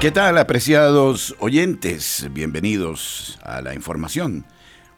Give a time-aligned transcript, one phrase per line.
[0.00, 2.26] ¿Qué tal, apreciados oyentes?
[2.32, 4.46] Bienvenidos a la información.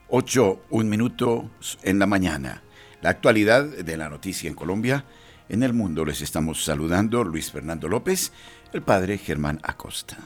[0.07, 1.51] 8, un minuto
[1.83, 2.63] en la mañana.
[3.01, 5.05] La actualidad de la noticia en Colombia.
[5.49, 8.33] En el mundo les estamos saludando Luis Fernando López,
[8.73, 10.19] el padre Germán Acosta.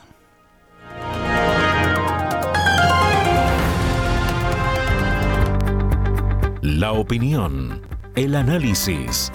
[6.61, 7.81] La opinión,
[8.15, 9.33] el análisis.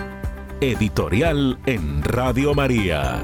[0.61, 3.23] Editorial en Radio María.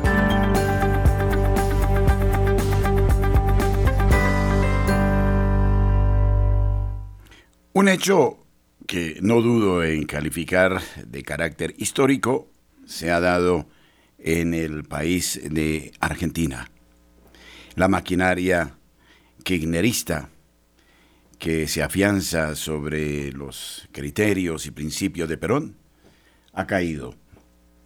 [7.78, 8.40] Un hecho
[8.88, 12.50] que no dudo en calificar de carácter histórico
[12.88, 13.68] se ha dado
[14.18, 16.72] en el país de Argentina.
[17.76, 18.80] La maquinaria
[19.44, 20.32] kirchnerista
[21.38, 25.76] que se afianza sobre los criterios y principios de Perón
[26.54, 27.14] ha caído,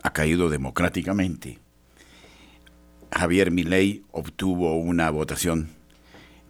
[0.04, 1.60] ha caído democráticamente.
[3.12, 5.68] Javier Milei obtuvo una votación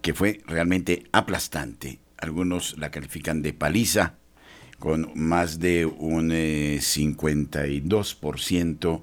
[0.00, 4.14] que fue realmente aplastante algunos la califican de paliza,
[4.78, 9.02] con más de un 52%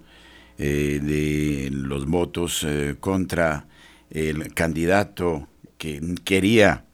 [0.57, 3.67] eh, eh, de los votos eh, contra
[4.09, 6.85] el candidato que quería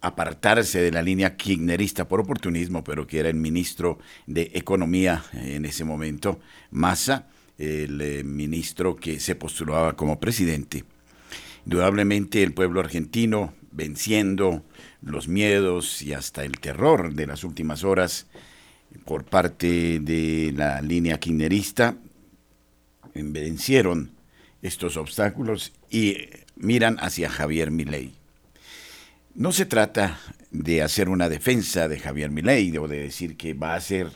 [0.00, 5.64] apartarse de la línea kirchnerista por oportunismo, pero que era el ministro de Economía en
[5.64, 10.84] ese momento, Massa, el ministro que se postulaba como presidente.
[11.64, 14.62] Indudablemente el pueblo argentino venciendo
[15.02, 18.26] los miedos y hasta el terror de las últimas horas
[19.04, 21.96] por parte de la línea kirchnerista,
[23.14, 24.12] vencieron
[24.62, 26.16] estos obstáculos y
[26.56, 28.12] miran hacia Javier Milei.
[29.34, 30.18] No se trata
[30.50, 34.08] de hacer una defensa de Javier Milei o de decir que va a ser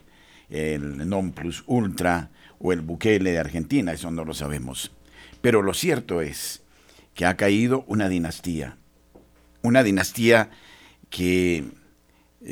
[0.48, 4.92] el non plus ultra o el Bukele de Argentina, eso no lo sabemos.
[5.40, 6.62] Pero lo cierto es
[7.14, 8.78] que ha caído una dinastía,
[9.62, 10.50] una dinastía
[11.10, 11.64] que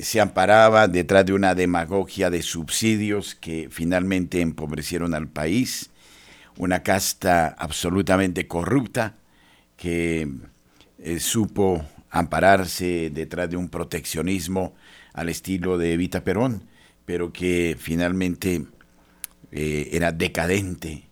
[0.03, 5.91] se amparaba detrás de una demagogia de subsidios que finalmente empobrecieron al país,
[6.59, 9.17] una casta absolutamente corrupta
[9.77, 10.28] que
[10.99, 14.75] eh, supo ampararse detrás de un proteccionismo
[15.12, 16.65] al estilo de Evita Perón,
[17.05, 18.67] pero que finalmente
[19.53, 21.05] eh, era decadente,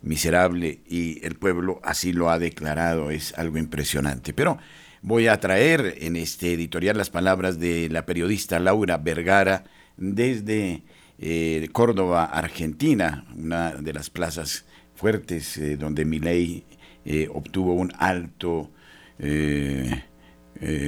[0.00, 4.32] miserable, y el pueblo así lo ha declarado, es algo impresionante.
[4.32, 4.58] Pero
[5.06, 9.64] Voy a traer en este editorial las palabras de la periodista Laura Vergara
[9.98, 10.82] desde
[11.18, 14.64] eh, Córdoba, Argentina, una de las plazas
[14.94, 16.64] fuertes eh, donde Milei
[17.04, 18.70] eh, obtuvo un alto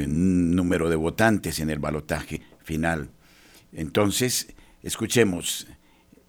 [0.08, 3.10] número de votantes en el balotaje final.
[3.74, 5.66] Entonces, escuchemos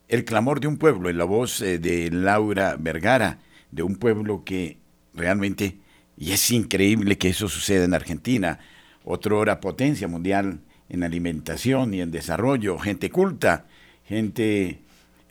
[0.10, 3.40] el clamor de un pueblo en la voz de Laura Vergara,
[3.72, 4.78] de un pueblo que
[5.14, 5.78] realmente
[6.18, 8.60] y es increíble que eso suceda en Argentina,
[9.04, 13.66] otra potencia mundial en alimentación y en desarrollo, gente culta,
[14.06, 14.80] gente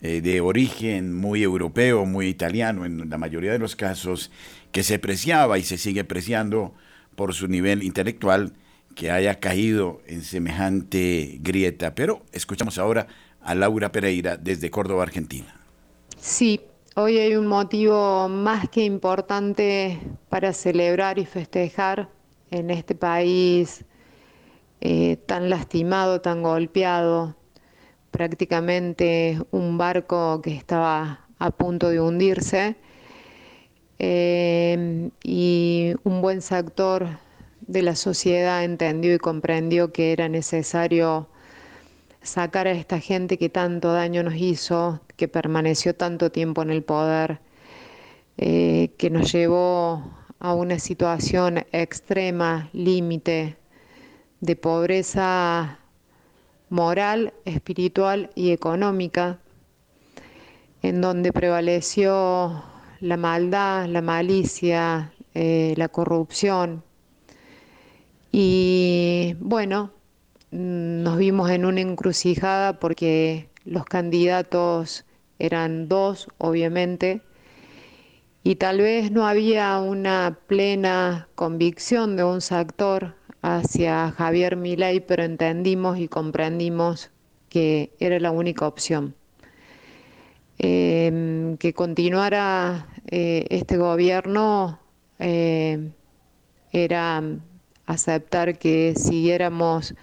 [0.01, 4.31] eh, de origen muy europeo, muy italiano en la mayoría de los casos,
[4.71, 6.73] que se preciaba y se sigue preciando
[7.15, 8.53] por su nivel intelectual,
[8.95, 11.95] que haya caído en semejante grieta.
[11.95, 13.07] Pero escuchamos ahora
[13.41, 15.55] a Laura Pereira desde Córdoba, Argentina.
[16.19, 16.61] Sí,
[16.99, 19.99] Hoy hay un motivo más que importante
[20.29, 22.09] para celebrar y festejar
[22.49, 23.85] en este país
[24.81, 27.35] eh, tan lastimado, tan golpeado,
[28.09, 32.77] prácticamente un barco que estaba a punto de hundirse
[33.99, 37.19] eh, y un buen sector
[37.61, 41.29] de la sociedad entendió y comprendió que era necesario
[42.27, 46.83] sacar a esta gente que tanto daño nos hizo, que permaneció tanto tiempo en el
[46.83, 47.39] poder,
[48.37, 50.03] eh, que nos llevó
[50.39, 53.57] a una situación extrema, límite,
[54.41, 55.79] de pobreza
[56.69, 59.39] moral, espiritual y económica,
[60.83, 62.63] en donde prevaleció
[62.99, 66.83] la maldad, la malicia, eh, la corrupción.
[68.31, 69.91] Y bueno,
[70.51, 75.05] nos vimos en una encrucijada porque los candidatos
[75.39, 77.21] eran dos, obviamente,
[78.43, 85.23] y tal vez no había una plena convicción de un sector hacia Javier Milei, pero
[85.23, 87.11] entendimos y comprendimos
[87.49, 89.15] que era la única opción.
[90.59, 94.79] Em, que continuara eh, este gobierno
[95.19, 95.91] eh,
[96.71, 97.21] era
[97.85, 99.93] aceptar que siguiéramos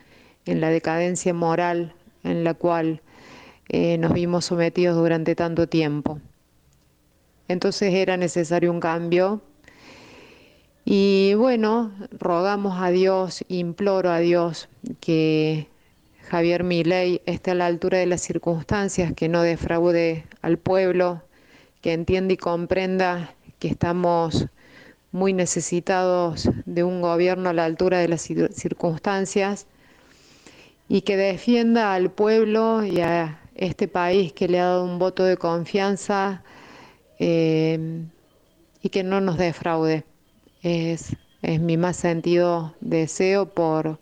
[0.47, 3.01] en la decadencia moral en la cual
[3.69, 6.19] eh, nos vimos sometidos durante tanto tiempo.
[7.49, 9.43] Entonces era necesario un cambio
[10.85, 14.69] y bueno, rogamos a Dios, imploro a Dios
[15.01, 15.69] que
[16.29, 21.23] Javier Milei esté a la altura de las circunstancias, que no defraude al pueblo,
[21.81, 24.47] que entienda y comprenda que estamos
[25.11, 29.67] muy necesitados de un gobierno a la altura de las circunstancias
[30.89, 35.25] y que defienda al pueblo y a este país que le ha dado un voto
[35.25, 36.43] de confianza
[37.19, 38.05] eh,
[38.83, 40.05] y que no nos defraude.
[40.63, 44.01] Es, es mi más sentido deseo por,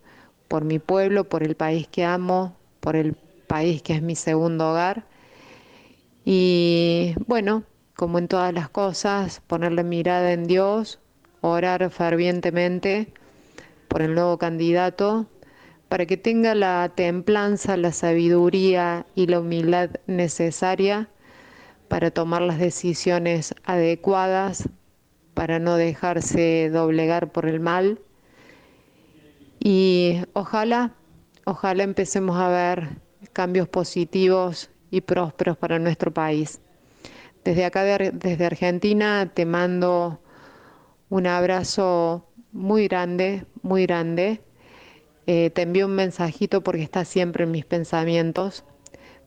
[0.48, 3.14] por mi pueblo, por el país que amo, por el
[3.46, 5.04] país que es mi segundo hogar.
[6.24, 7.64] Y bueno,
[7.96, 11.00] como en todas las cosas, ponerle mirada en Dios,
[11.40, 13.12] orar fervientemente
[13.88, 15.26] por el nuevo candidato,
[15.92, 21.10] para que tenga la templanza, la sabiduría y la humildad necesaria
[21.88, 24.70] para tomar las decisiones adecuadas,
[25.34, 28.00] para no dejarse doblegar por el mal.
[29.60, 30.94] Y ojalá,
[31.44, 32.88] ojalá empecemos a ver
[33.34, 36.62] cambios positivos y prósperos para nuestro país.
[37.44, 40.22] Desde acá, desde Argentina, te mando
[41.10, 44.40] un abrazo muy grande, muy grande.
[45.26, 48.64] Eh, te envío un mensajito porque estás siempre en mis pensamientos,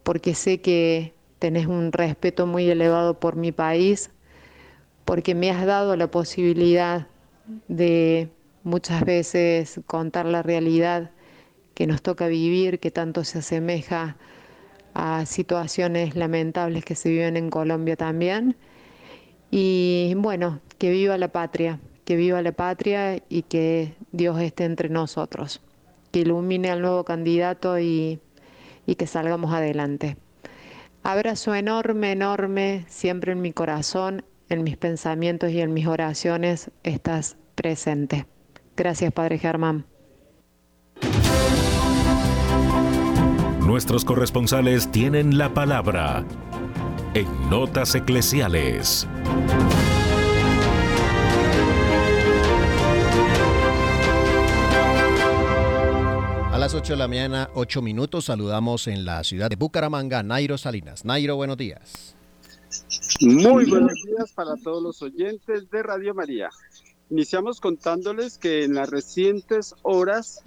[0.03, 4.11] porque sé que tenés un respeto muy elevado por mi país,
[5.05, 7.07] porque me has dado la posibilidad
[7.67, 8.29] de
[8.63, 11.11] muchas veces contar la realidad
[11.75, 14.17] que nos toca vivir, que tanto se asemeja
[14.93, 18.55] a situaciones lamentables que se viven en Colombia también.
[19.51, 24.89] Y bueno, que viva la patria, que viva la patria y que Dios esté entre
[24.89, 25.61] nosotros,
[26.15, 28.21] que ilumine al nuevo candidato y,
[28.85, 30.15] y que salgamos adelante.
[31.03, 37.35] Abrazo enorme, enorme, siempre en mi corazón, en mis pensamientos y en mis oraciones estás
[37.55, 38.27] presente.
[38.77, 39.87] Gracias, Padre Germán.
[43.59, 46.23] Nuestros corresponsales tienen la palabra
[47.13, 49.05] en Notas Eclesiales.
[56.65, 61.05] Las 8 de la mañana, 8 minutos, saludamos en la ciudad de Bucaramanga, Nairo Salinas.
[61.05, 62.15] Nairo, buenos días.
[63.21, 66.49] Muy buenos días para todos los oyentes de Radio María.
[67.11, 70.41] Iniciamos contándoles que en las recientes horas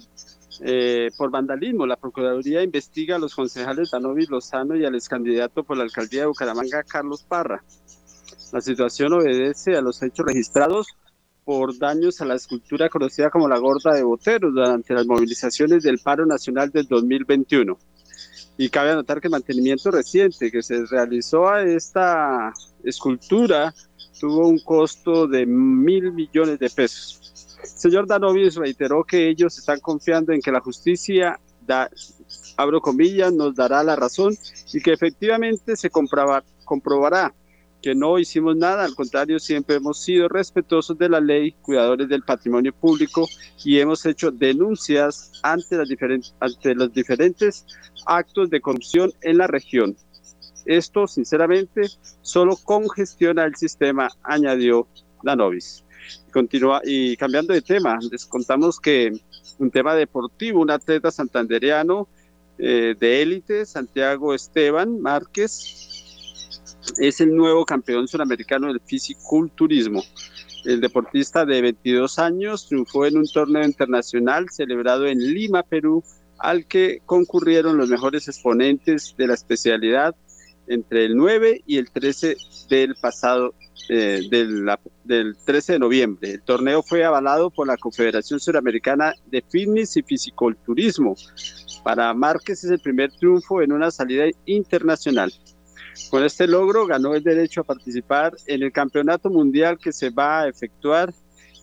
[0.59, 1.85] eh, por vandalismo.
[1.85, 6.23] La Procuraduría investiga a los concejales Danovis Lozano y al ex candidato por la alcaldía
[6.23, 7.63] de Bucaramanga, Carlos Parra.
[8.51, 10.87] La situación obedece a los hechos registrados
[11.49, 15.97] por daños a la escultura conocida como la Gorda de Boteros durante las movilizaciones del
[15.97, 17.75] paro nacional del 2021.
[18.59, 22.53] Y cabe anotar que el mantenimiento reciente que se realizó a esta
[22.83, 23.73] escultura
[24.19, 27.57] tuvo un costo de mil millones de pesos.
[27.63, 31.89] Señor Danovis reiteró que ellos están confiando en que la justicia, da,
[32.57, 34.37] abro comillas, nos dará la razón
[34.71, 37.33] y que efectivamente se comprobará
[37.81, 42.23] que no hicimos nada, al contrario, siempre hemos sido respetuosos de la ley, cuidadores del
[42.23, 43.27] patrimonio público
[43.63, 45.89] y hemos hecho denuncias ante, las
[46.39, 47.65] ante los diferentes
[48.05, 49.95] actos de corrupción en la región.
[50.65, 51.87] Esto, sinceramente,
[52.21, 54.87] solo congestiona el sistema, añadió
[55.23, 55.83] Danovis.
[56.31, 59.11] Continúa, y cambiando de tema, les contamos que
[59.57, 62.07] un tema deportivo, un atleta santandereano
[62.57, 65.88] eh, de élite, Santiago Esteban Márquez,
[66.97, 70.03] es el nuevo campeón suramericano del fisiculturismo.
[70.65, 76.03] El deportista de 22 años triunfó en un torneo internacional celebrado en Lima, Perú,
[76.37, 80.15] al que concurrieron los mejores exponentes de la especialidad
[80.67, 82.35] entre el 9 y el 13
[82.69, 83.53] del pasado
[83.89, 86.31] eh, del, 13 de noviembre.
[86.33, 91.15] El torneo fue avalado por la Confederación Suramericana de Fitness y Fisiculturismo.
[91.83, 95.33] Para Márquez es el primer triunfo en una salida internacional.
[96.09, 100.41] Con este logro ganó el derecho a participar en el Campeonato Mundial que se va
[100.41, 101.13] a efectuar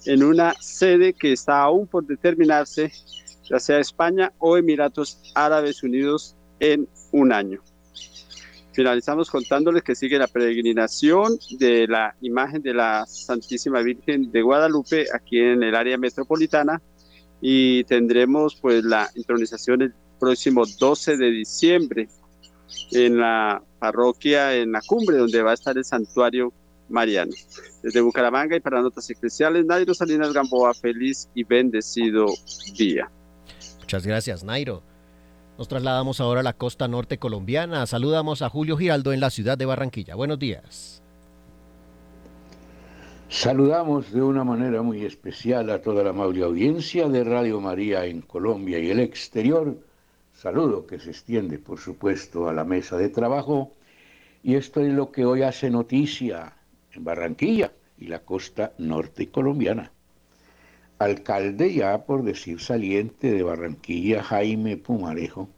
[0.05, 2.93] en una sede que está aún por determinarse,
[3.49, 7.61] ya sea España o Emiratos Árabes Unidos en un año.
[8.73, 15.07] Finalizamos contándoles que sigue la peregrinación de la imagen de la Santísima Virgen de Guadalupe
[15.15, 16.81] aquí en el área metropolitana
[17.41, 22.09] y tendremos pues la intronización el próximo 12 de diciembre
[22.93, 26.53] en la parroquia, en la cumbre donde va a estar el santuario
[26.89, 27.33] mariano.
[27.83, 32.27] Desde Bucaramanga y para notas especiales, Nairo Salinas Gamboa, feliz y bendecido
[32.77, 33.11] día.
[33.81, 34.83] Muchas gracias, Nairo.
[35.59, 37.87] Nos trasladamos ahora a la costa norte colombiana.
[37.87, 40.15] Saludamos a Julio Giraldo en la ciudad de Barranquilla.
[40.15, 41.03] Buenos días.
[43.29, 48.21] Saludamos de una manera muy especial a toda la amable audiencia de Radio María en
[48.21, 49.77] Colombia y el exterior.
[50.47, 53.73] Saludo que se extiende, por supuesto, a la mesa de trabajo.
[54.45, 56.53] Y esto es lo que hoy hace noticia
[56.93, 59.91] en Barranquilla y la costa norte colombiana.
[61.01, 65.49] Alcalde ya por decir saliente de Barranquilla, Jaime Pumarejo,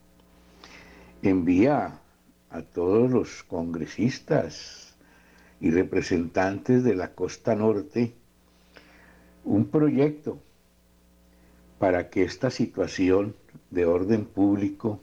[1.21, 2.01] envía
[2.49, 4.97] a todos los congresistas
[5.61, 8.15] y representantes de la costa norte
[9.45, 10.39] un proyecto
[11.79, 13.37] para que esta situación
[13.71, 15.01] de orden público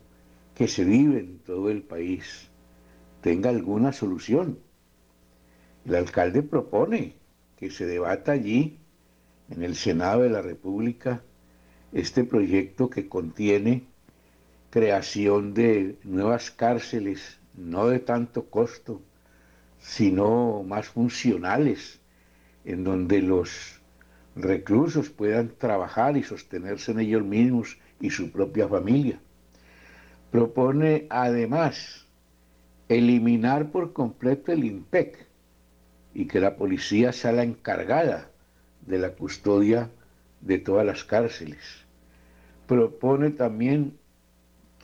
[0.56, 2.50] que se vive en todo el país
[3.22, 4.60] tenga alguna solución.
[5.86, 7.16] El alcalde propone
[7.58, 8.80] que se debata allí,
[9.50, 11.22] en el Senado de la República,
[11.92, 13.84] este proyecto que contiene
[14.70, 19.02] creación de nuevas cárceles, no de tanto costo,
[19.80, 22.00] sino más funcionales,
[22.66, 23.82] en donde los
[24.36, 29.20] reclusos puedan trabajar y sostenerse en ellos mismos y su propia familia.
[30.32, 32.06] Propone además
[32.90, 35.28] eliminar por completo el IMPEC
[36.14, 38.30] y que la policía sea la encargada
[38.86, 39.90] de la custodia
[40.42, 41.86] de todas las cárceles.
[42.68, 43.98] Propone también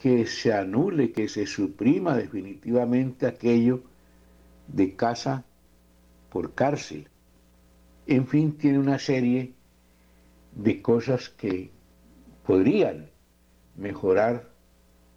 [0.02, 3.84] que se anule, que se suprima definitivamente aquello
[4.68, 5.46] de casa
[6.30, 7.08] por cárcel.
[8.08, 9.54] En fin, tiene una serie
[10.56, 11.72] de cosas que
[12.46, 13.10] podrían
[13.76, 14.50] mejorar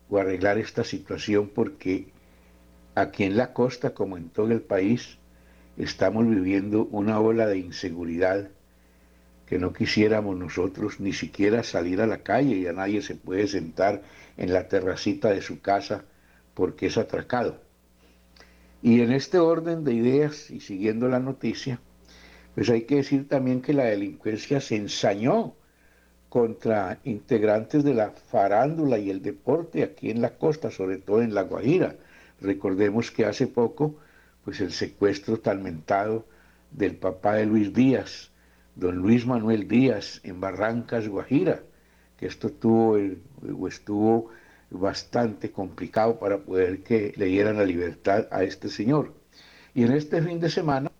[0.08, 2.12] o arreglar esta situación porque
[2.94, 5.18] aquí en la costa, como en todo el país,
[5.76, 8.50] estamos viviendo una ola de inseguridad
[9.46, 13.46] que no quisiéramos nosotros ni siquiera salir a la calle, y a nadie se puede
[13.46, 14.02] sentar
[14.36, 16.04] en la terracita de su casa
[16.54, 17.60] porque es atracado.
[18.82, 21.80] Y en este orden de ideas y siguiendo la noticia,
[22.54, 25.54] pues hay que decir también que la delincuencia se ensañó
[26.34, 31.32] contra integrantes de la farándula y el deporte aquí en la costa, sobre todo en
[31.32, 31.94] La Guajira.
[32.40, 34.00] Recordemos que hace poco,
[34.44, 36.26] pues el secuestro tan mentado
[36.72, 38.32] del papá de Luis Díaz,
[38.74, 41.62] don Luis Manuel Díaz, en Barrancas, Guajira,
[42.18, 42.98] que esto tuvo
[43.56, 44.30] o estuvo
[44.70, 49.14] bastante complicado para poder que le dieran la libertad a este señor.
[49.72, 50.90] Y en este fin de semana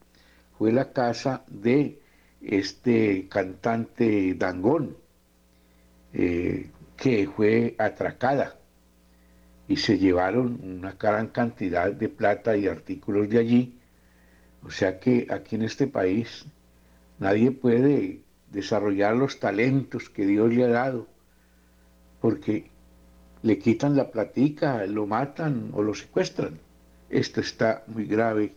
[0.56, 1.98] fue la casa de
[2.40, 5.02] este cantante Dangón,
[6.14, 8.56] eh, que fue atracada
[9.66, 13.78] y se llevaron una gran cantidad de plata y artículos de allí.
[14.62, 16.46] O sea que aquí en este país
[17.18, 21.08] nadie puede desarrollar los talentos que Dios le ha dado
[22.20, 22.70] porque
[23.42, 26.58] le quitan la platica, lo matan o lo secuestran.
[27.10, 28.54] Esto está muy grave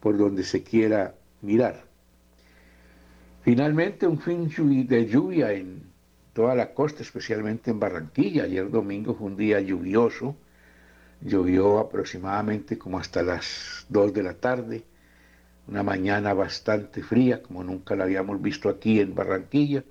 [0.00, 1.84] por donde se quiera mirar.
[3.42, 4.48] Finalmente, un fin
[4.86, 5.93] de lluvia en
[6.34, 8.44] toda la costa, especialmente en Barranquilla.
[8.44, 10.36] Ayer domingo fue un día lluvioso,
[11.22, 14.84] llovió aproximadamente como hasta las 2 de la tarde,
[15.66, 19.84] una mañana bastante fría, como nunca la habíamos visto aquí en Barranquilla,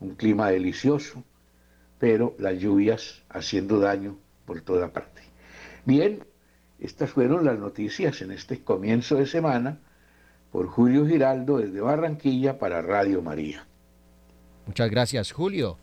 [0.00, 1.22] un clima delicioso,
[1.98, 5.22] pero las lluvias haciendo daño por toda parte.
[5.84, 6.24] Bien,
[6.80, 9.78] estas fueron las noticias en este comienzo de semana
[10.50, 13.66] por Julio Giraldo desde Barranquilla para Radio María.
[14.66, 15.78] Muchas gracias, Julio.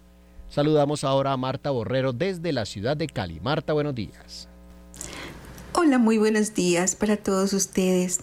[0.50, 3.40] Saludamos ahora a Marta Borrero desde la ciudad de Cali.
[3.40, 4.48] Marta, buenos días.
[5.74, 8.20] Hola, muy buenos días para todos ustedes.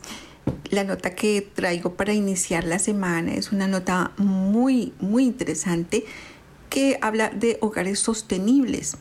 [0.71, 6.05] La nota que traigo para iniciar la semana es una nota muy, muy interesante
[6.69, 8.97] que habla de hogares sostenibles.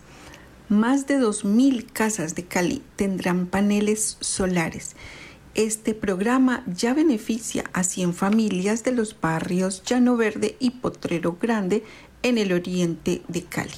[0.70, 4.96] Más de 2.000 casas de Cali tendrán paneles solares
[5.60, 11.84] este programa ya beneficia a 100 familias de los barrios Llano Verde y Potrero Grande
[12.24, 13.74] en el oriente de Cali.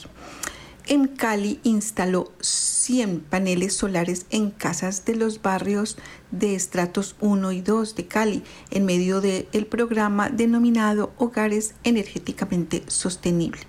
[0.86, 5.98] en Cali instaló 100 paneles solares en casas de los barrios
[6.30, 13.62] de estratos 1 y 2 de Cali en medio del programa denominado Hogares Energéticamente Sostenible.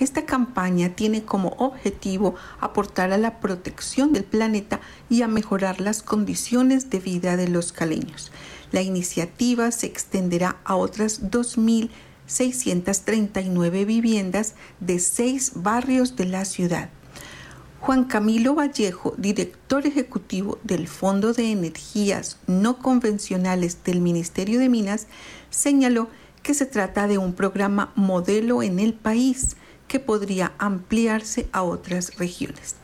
[0.00, 6.02] Esta campaña tiene como objetivo aportar a la protección del planeta y a mejorar las
[6.02, 8.32] condiciones de vida de los caleños.
[8.72, 11.90] La iniciativa se extenderá a otras 2.000
[12.30, 16.88] 639 viviendas de seis barrios de la ciudad.
[17.80, 25.08] Juan Camilo Vallejo, director ejecutivo del Fondo de Energías No Convencionales del Ministerio de Minas,
[25.50, 26.08] señaló
[26.44, 29.56] que se trata de un programa modelo en el país
[29.90, 32.76] que podría ampliarse a otras regiones.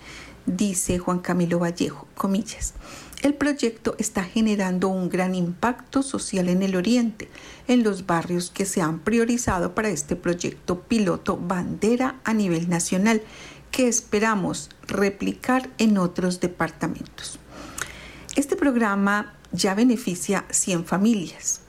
[0.45, 2.75] Dice Juan Camilo Vallejo, comillas.
[3.23, 7.29] El proyecto está generando un gran impacto social en el Oriente,
[7.69, 13.23] en los barrios que se han priorizado para este proyecto piloto bandera a nivel nacional,
[13.71, 17.39] que esperamos replicar en otros departamentos.
[18.35, 21.61] Este programa ya beneficia 100 familias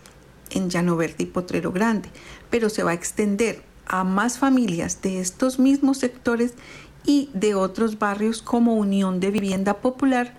[0.50, 2.10] en Llano Verde y Potrero Grande,
[2.50, 6.54] pero se va a extender a más familias de estos mismos sectores
[7.06, 10.34] y de otros barrios como Unión de Vivienda Popular,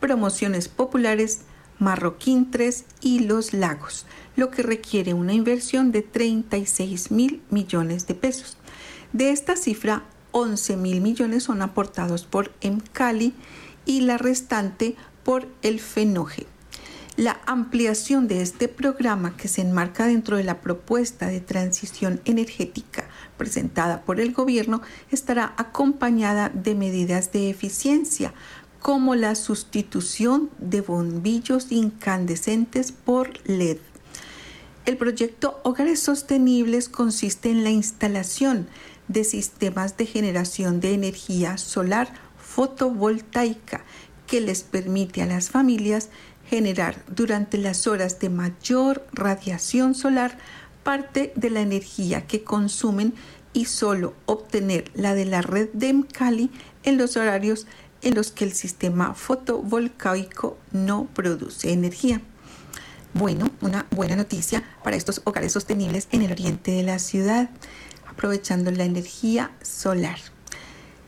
[0.00, 1.42] promociones populares,
[1.78, 4.06] Marroquín 3 y Los Lagos,
[4.36, 8.56] lo que requiere una inversión de 36 mil millones de pesos.
[9.12, 13.34] De esta cifra, 11 mil millones son aportados por EMCALI
[13.84, 16.46] y la restante por el FENOGE.
[17.22, 23.08] La ampliación de este programa que se enmarca dentro de la propuesta de transición energética
[23.36, 28.34] presentada por el gobierno estará acompañada de medidas de eficiencia
[28.80, 33.78] como la sustitución de bombillos incandescentes por LED.
[34.84, 38.66] El proyecto Hogares Sostenibles consiste en la instalación
[39.06, 43.84] de sistemas de generación de energía solar fotovoltaica
[44.26, 46.08] que les permite a las familias
[46.52, 50.36] generar durante las horas de mayor radiación solar
[50.82, 53.14] parte de la energía que consumen
[53.54, 56.50] y solo obtener la de la red de Mcali
[56.82, 57.66] en los horarios
[58.02, 62.20] en los que el sistema fotovoltaico no produce energía.
[63.14, 67.48] Bueno, una buena noticia para estos hogares sostenibles en el oriente de la ciudad,
[68.06, 70.18] aprovechando la energía solar.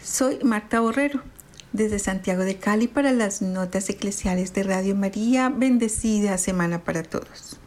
[0.03, 1.21] Soy Marta Borrero,
[1.75, 5.51] desde Santiago de Cali para las notas eclesiales de Radio María.
[5.51, 7.59] Bendecida semana para todos.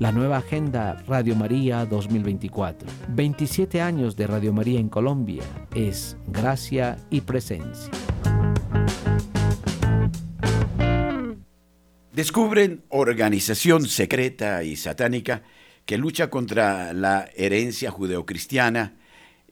[0.00, 2.88] La nueva agenda Radio María 2024.
[3.10, 7.92] 27 años de Radio María en Colombia es gracia y presencia.
[12.12, 15.42] Descubren organización secreta y satánica
[15.86, 18.94] que lucha contra la herencia judeocristiana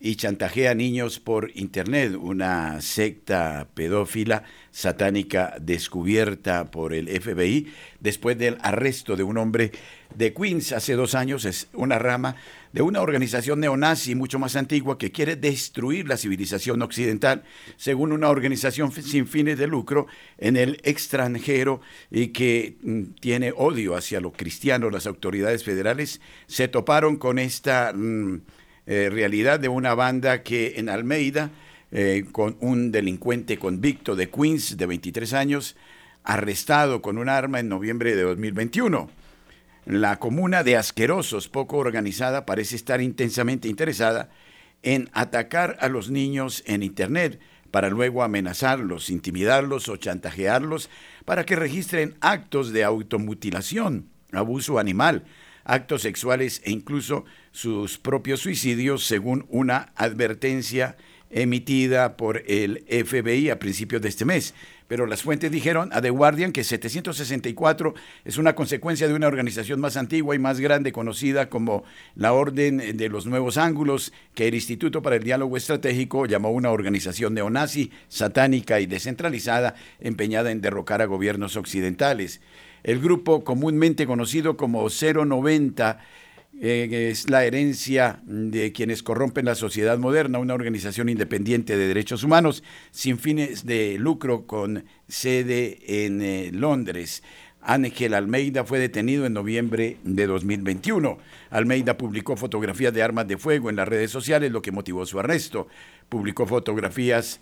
[0.05, 8.37] y chantajea a niños por Internet, una secta pedófila satánica descubierta por el FBI después
[8.37, 9.71] del arresto de un hombre
[10.17, 11.45] de Queens hace dos años.
[11.45, 12.35] Es una rama
[12.73, 17.45] de una organización neonazi mucho más antigua que quiere destruir la civilización occidental,
[17.77, 23.95] según una organización sin fines de lucro en el extranjero y que mm, tiene odio
[23.95, 24.93] hacia los cristianos.
[24.93, 27.93] Las autoridades federales se toparon con esta...
[27.95, 28.41] Mm,
[28.87, 31.51] eh, realidad de una banda que en Almeida,
[31.91, 35.77] eh, con un delincuente convicto de Queens de 23 años,
[36.25, 39.11] arrestado con un arma en noviembre de 2021.
[39.85, 44.31] la comuna de Asquerosos, poco organizada, parece estar intensamente interesada
[44.83, 47.41] en atacar a los niños en Internet
[47.73, 50.89] para luego amenazarlos, intimidarlos o chantajearlos
[51.25, 55.25] para que registren actos de automutilación, abuso animal,
[55.65, 60.97] actos sexuales e incluso sus propios suicidios, según una advertencia
[61.33, 64.55] emitida por el FBI a principios de este mes.
[64.93, 67.95] Pero las fuentes dijeron a The Guardian que 764
[68.27, 72.99] es una consecuencia de una organización más antigua y más grande conocida como la Orden
[72.99, 77.91] de los Nuevos Ángulos, que el Instituto para el Diálogo Estratégico llamó una organización neonazi,
[78.09, 82.43] satánica y descentralizada empeñada en derrocar a gobiernos occidentales.
[82.83, 86.01] El grupo comúnmente conocido como 090
[86.61, 92.25] eh, es la herencia de quienes corrompen la sociedad moderna, una organización independiente de derechos
[92.25, 97.23] humanos sin fines de lucro con sede en eh, Londres.
[97.65, 101.19] Ángel Almeida fue detenido en noviembre de 2021.
[101.51, 105.21] Almeida publicó fotografías de armas de fuego en las redes sociales, lo que motivó su
[105.21, 105.69] arresto.
[106.09, 107.41] Publicó fotografías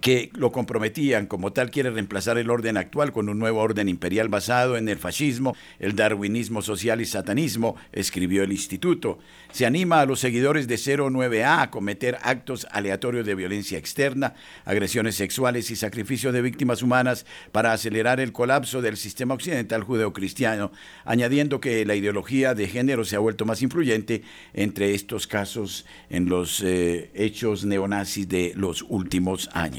[0.00, 4.28] que lo comprometían, como tal quiere reemplazar el orden actual con un nuevo orden imperial
[4.28, 9.18] basado en el fascismo, el darwinismo social y satanismo, escribió el instituto.
[9.50, 15.14] Se anima a los seguidores de 09A a cometer actos aleatorios de violencia externa, agresiones
[15.14, 20.70] sexuales y sacrificio de víctimas humanas para acelerar el colapso del sistema occidental judeocristiano,
[21.04, 24.22] añadiendo que la ideología de género se ha vuelto más influyente
[24.52, 29.77] entre estos casos en los eh, hechos neonazis de los últimos años.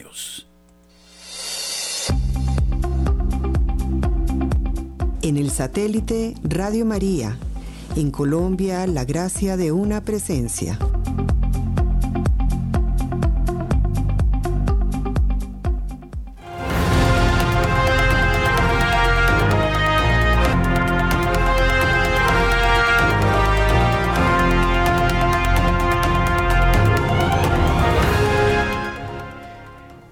[5.21, 7.37] En el satélite Radio María,
[7.95, 10.79] en Colombia, la gracia de una presencia.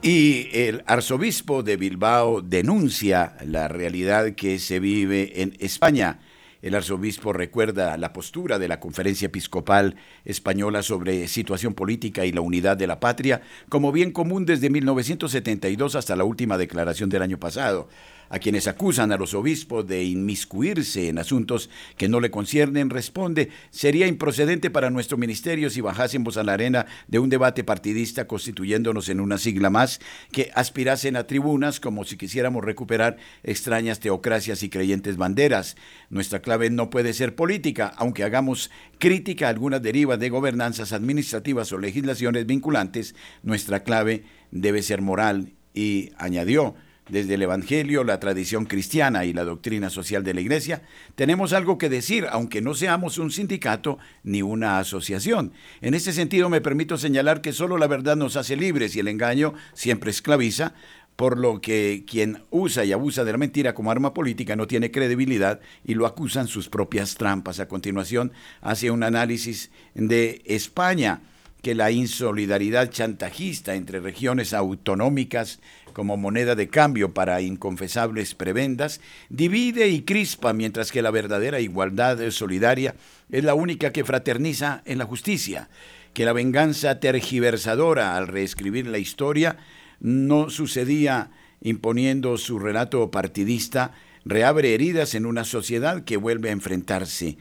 [0.10, 6.22] Y el arzobispo de Bilbao denuncia la realidad que se vive en España.
[6.62, 12.40] El arzobispo recuerda la postura de la Conferencia Episcopal Española sobre situación política y la
[12.40, 17.38] unidad de la patria como bien común desde 1972 hasta la última declaración del año
[17.38, 17.90] pasado
[18.30, 23.50] a quienes acusan a los obispos de inmiscuirse en asuntos que no le conciernen, responde,
[23.70, 29.10] sería improcedente para nuestro ministerio si bajásemos a la arena de un debate partidista constituyéndonos
[29.10, 30.00] en una sigla más
[30.32, 35.76] que aspirasen a tribunas como si quisiéramos recuperar extrañas teocracias y creyentes banderas.
[36.10, 41.72] Nuestra clave no puede ser política, aunque hagamos crítica a algunas derivas de gobernanzas administrativas
[41.72, 46.76] o legislaciones vinculantes, nuestra clave debe ser moral y añadió,
[47.10, 50.82] desde el Evangelio, la tradición cristiana y la doctrina social de la Iglesia,
[51.16, 55.54] tenemos algo que decir, aunque no seamos un sindicato ni una asociación.
[55.82, 59.08] En ese sentido, me permito señalar que solo la verdad nos hace libres y el
[59.08, 60.74] engaño siempre esclaviza,
[61.18, 64.92] por lo que quien usa y abusa de la mentira como arma política no tiene
[64.92, 67.60] credibilidad y lo acusan sus propias trampas.
[67.60, 71.22] A continuación, hace un análisis de España
[71.68, 75.60] que la insolidaridad chantajista entre regiones autonómicas
[75.92, 82.32] como moneda de cambio para inconfesables prebendas, divide y crispa, mientras que la verdadera igualdad
[82.32, 82.96] solidaria
[83.30, 85.68] es la única que fraterniza en la justicia,
[86.14, 89.58] que la venganza tergiversadora al reescribir la historia
[90.00, 93.92] no sucedía imponiendo su relato partidista,
[94.24, 97.38] reabre heridas en una sociedad que vuelve a enfrentarse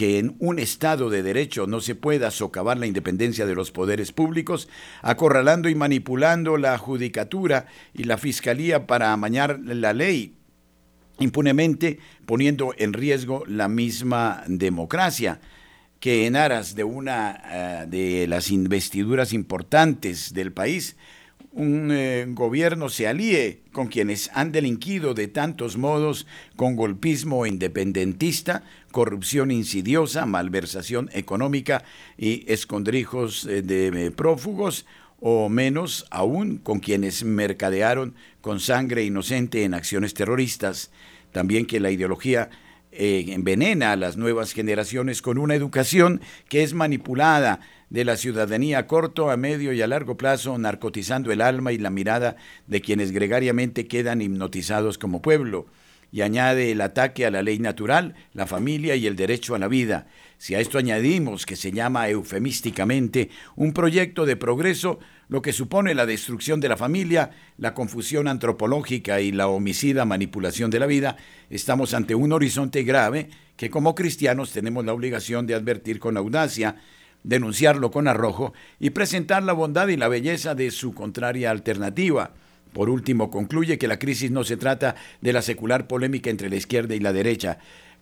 [0.00, 4.12] que en un Estado de Derecho no se pueda socavar la independencia de los poderes
[4.12, 4.66] públicos,
[5.02, 10.36] acorralando y manipulando la judicatura y la fiscalía para amañar la ley,
[11.18, 15.38] impunemente poniendo en riesgo la misma democracia
[15.98, 20.96] que en aras de una eh, de las investiduras importantes del país
[21.52, 28.62] un eh, gobierno se alíe con quienes han delinquido de tantos modos con golpismo independentista,
[28.90, 31.84] corrupción insidiosa, malversación económica
[32.18, 34.86] y escondrijos eh, de eh, prófugos,
[35.22, 40.90] o menos aún con quienes mercadearon con sangre inocente en acciones terroristas.
[41.30, 42.48] También que la ideología
[42.92, 48.86] envenena a las nuevas generaciones con una educación que es manipulada de la ciudadanía a
[48.86, 53.10] corto, a medio y a largo plazo, narcotizando el alma y la mirada de quienes
[53.10, 55.66] gregariamente quedan hipnotizados como pueblo.
[56.12, 59.68] Y añade el ataque a la ley natural, la familia y el derecho a la
[59.68, 60.06] vida.
[60.38, 65.94] Si a esto añadimos que se llama eufemísticamente un proyecto de progreso, lo que supone
[65.94, 71.16] la destrucción de la familia, la confusión antropológica y la homicida manipulación de la vida,
[71.50, 76.76] estamos ante un horizonte grave que como cristianos tenemos la obligación de advertir con audacia,
[77.22, 82.32] denunciarlo con arrojo y presentar la bondad y la belleza de su contraria alternativa.
[82.72, 86.56] Por último, concluye que la crisis no se trata de la secular polémica entre la
[86.56, 87.58] izquierda y la derecha.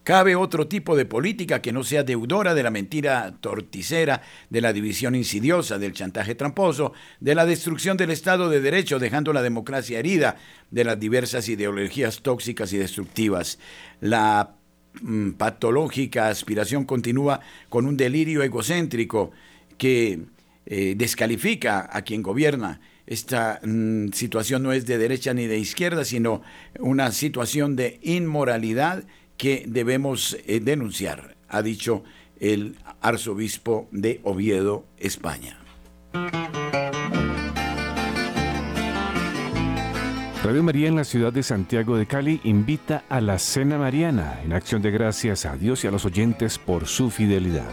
[0.08, 4.72] Cabe otro tipo de política que no sea deudora de la mentira torticera, de la
[4.72, 9.98] división insidiosa, del chantaje tramposo, de la destrucción del Estado de Derecho, dejando la democracia
[9.98, 10.36] herida,
[10.70, 13.58] de las diversas ideologías tóxicas y destructivas.
[14.00, 14.54] La
[15.02, 19.32] mm, patológica aspiración continúa con un delirio egocéntrico
[19.76, 20.20] que
[20.64, 26.04] eh, descalifica a quien gobierna esta mm, situación no es de derecha ni de izquierda,
[26.04, 26.42] sino
[26.78, 29.04] una situación de inmoralidad
[29.38, 32.04] que debemos eh, denunciar, ha dicho
[32.38, 35.58] el arzobispo de Oviedo, España.
[40.44, 44.52] Radio María en la ciudad de Santiago de Cali invita a la Cena Mariana en
[44.52, 47.70] acción de gracias a Dios y a los oyentes por su fidelidad.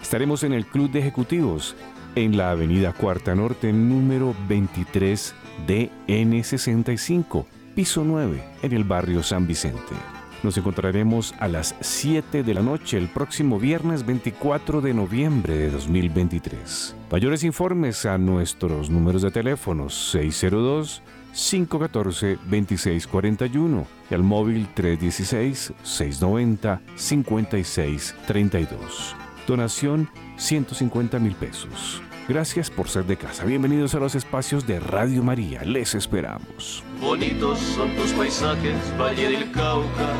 [0.00, 1.74] Estaremos en el Club de Ejecutivos
[2.14, 5.34] en la avenida Cuarta Norte número 23
[5.66, 9.94] DN65, piso 9, en el barrio San Vicente.
[10.42, 15.70] Nos encontraremos a las 7 de la noche el próximo viernes 24 de noviembre de
[15.70, 16.94] 2023.
[17.10, 21.00] Mayores informes a nuestros números de teléfono 602
[21.32, 29.16] 514 2641 y al móvil 316 690 5632.
[29.46, 32.02] Donación 150 mil pesos.
[32.26, 33.44] Gracias por ser de casa.
[33.44, 35.62] Bienvenidos a los espacios de Radio María.
[35.62, 36.82] Les esperamos.
[36.98, 40.14] Bonitos son tus paisajes, Valle del Cauca.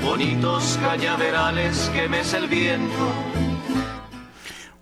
[0.00, 3.12] Bonitos cañaverales que mece el viento.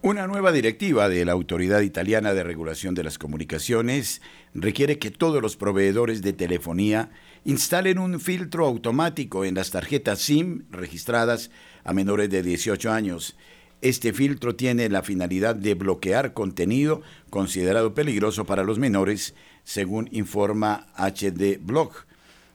[0.03, 4.21] Una nueva directiva de la Autoridad Italiana de Regulación de las Comunicaciones
[4.53, 7.11] requiere que todos los proveedores de telefonía
[7.45, 11.51] instalen un filtro automático en las tarjetas SIM registradas
[11.83, 13.37] a menores de 18 años.
[13.83, 20.87] Este filtro tiene la finalidad de bloquear contenido considerado peligroso para los menores, según informa
[20.95, 21.91] HD Blog.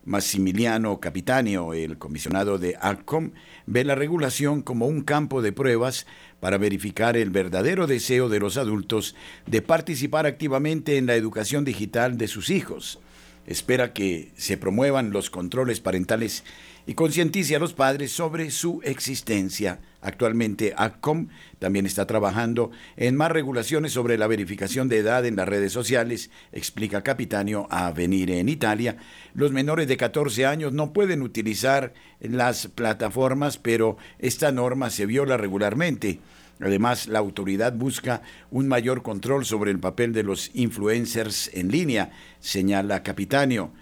[0.05, 3.31] Massimiliano Capitanio, el comisionado de ACOM,
[3.65, 6.07] ve la regulación como un campo de pruebas
[6.39, 9.13] para verificar el verdadero deseo de los adultos
[9.47, 13.01] de participar activamente en la educación digital de sus hijos.
[13.45, 16.45] Espera que se promuevan los controles parentales
[16.87, 19.81] y concientice a los padres sobre su existencia.
[20.01, 21.27] Actualmente ACOM
[21.59, 26.31] también está trabajando en más regulaciones sobre la verificación de edad en las redes sociales,
[26.53, 28.95] explica Capitanio a venir en Italia.
[29.33, 35.35] Los menores de 14 años no pueden utilizar las plataformas, pero esta norma se viola
[35.35, 36.21] regularmente.
[36.61, 42.11] Además, la autoridad busca un mayor control sobre el papel de los influencers en línea,
[42.39, 43.73] señala Capitanio.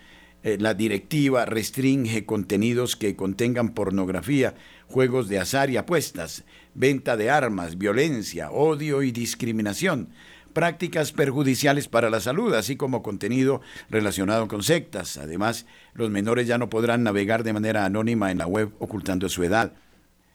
[0.45, 4.53] Eh, la directiva restringe contenidos que contengan pornografía,
[4.86, 6.43] juegos de azar y apuestas,
[6.75, 10.10] venta de armas, violencia, odio y discriminación,
[10.53, 15.17] prácticas perjudiciales para la salud, así como contenido relacionado con sectas.
[15.17, 19.43] Además, los menores ya no podrán navegar de manera anónima en la web ocultando su
[19.43, 19.73] edad.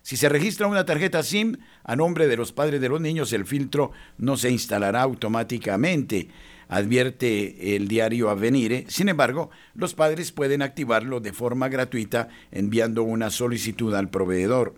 [0.03, 3.47] Si se registra una tarjeta SIM a nombre de los padres de los niños, el
[3.47, 6.31] filtro no se instalará automáticamente
[6.71, 8.85] advierte el diario Avenire.
[8.89, 14.77] Sin embargo, los padres pueden activarlo de forma gratuita enviando una solicitud al proveedor.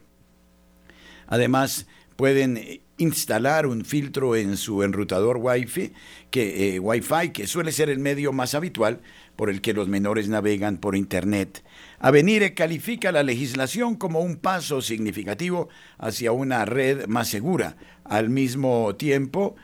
[1.26, 5.92] Además, pueden instalar un filtro en su enrutador Wi-Fi
[6.30, 9.00] que, eh, que suele ser el medio más habitual
[9.36, 11.62] por el que los menores navegan por Internet.
[11.98, 17.76] Avenire califica la legislación como un paso significativo hacia una red más segura.
[18.04, 19.56] Al mismo tiempo,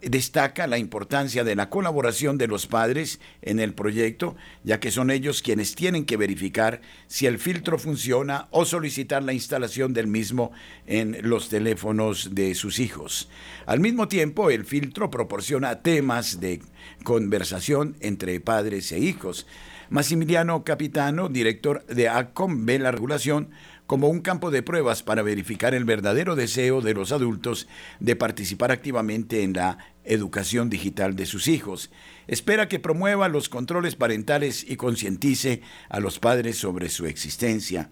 [0.00, 5.10] destaca la importancia de la colaboración de los padres en el proyecto, ya que son
[5.10, 10.52] ellos quienes tienen que verificar si el filtro funciona o solicitar la instalación del mismo
[10.86, 13.28] en los teléfonos de sus hijos.
[13.66, 16.60] Al mismo tiempo, el filtro proporciona temas de
[17.04, 19.46] conversación entre padres e hijos.
[19.90, 23.50] Massimiliano Capitano, director de ACOM, ve la regulación
[23.86, 27.68] como un campo de pruebas para verificar el verdadero deseo de los adultos
[28.00, 31.90] de participar activamente en la educación digital de sus hijos.
[32.26, 37.90] Espera que promueva los controles parentales y concientice a los padres sobre su existencia.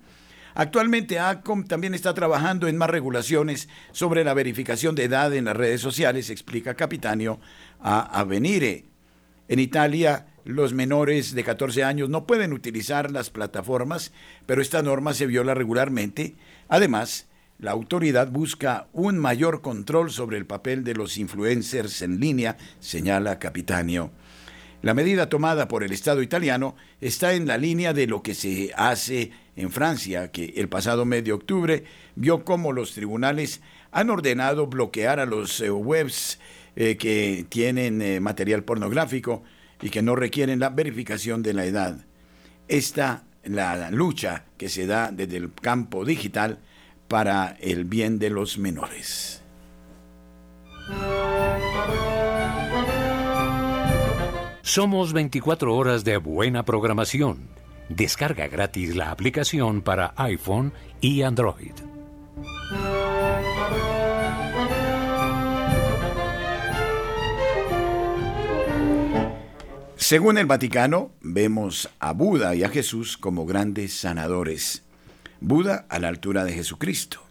[0.54, 5.56] Actualmente ACOM también está trabajando en más regulaciones sobre la verificación de edad en las
[5.56, 7.40] redes sociales, explica Capitanio
[7.80, 8.86] a Avenire.
[9.48, 14.12] En Italia, los menores de 14 años no pueden utilizar las plataformas,
[14.46, 16.36] pero esta norma se viola regularmente.
[16.68, 22.56] Además, la autoridad busca un mayor control sobre el papel de los influencers en línea,
[22.78, 24.12] señala Capitanio.
[24.82, 28.72] La medida tomada por el Estado italiano está en la línea de lo que se
[28.76, 31.84] hace en Francia, que el pasado mes de octubre
[32.16, 33.60] vio cómo los tribunales
[33.92, 36.38] han ordenado bloquear a los eh, webs
[36.76, 39.42] eh, que tienen eh, material pornográfico
[39.82, 42.06] y que no requieren la verificación de la edad.
[42.68, 46.58] Esta la lucha que se da desde el campo digital
[47.08, 49.42] para el bien de los menores.
[54.62, 57.48] Somos 24 horas de buena programación.
[57.88, 61.89] Descarga gratis la aplicación para iPhone y Android.
[70.10, 74.82] Según el Vaticano, vemos a Buda y a Jesús como grandes sanadores.
[75.40, 77.22] Buda a la altura de Jesucristo.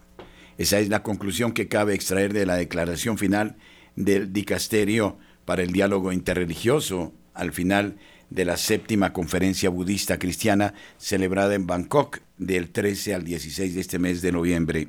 [0.58, 3.58] Esa es la conclusión que cabe extraer de la declaración final
[3.98, 7.98] del dicasterio para el diálogo interreligioso al final
[8.30, 14.00] de la séptima conferencia budista cristiana celebrada en Bangkok del 13 al 16 de este
[14.00, 14.88] mes de noviembre.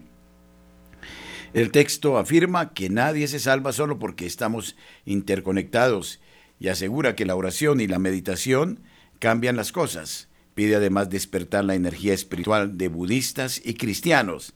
[1.54, 4.76] El texto afirma que nadie se salva solo porque estamos
[5.06, 6.20] interconectados
[6.60, 8.80] y asegura que la oración y la meditación
[9.18, 10.28] cambian las cosas.
[10.54, 14.52] Pide además despertar la energía espiritual de budistas y cristianos.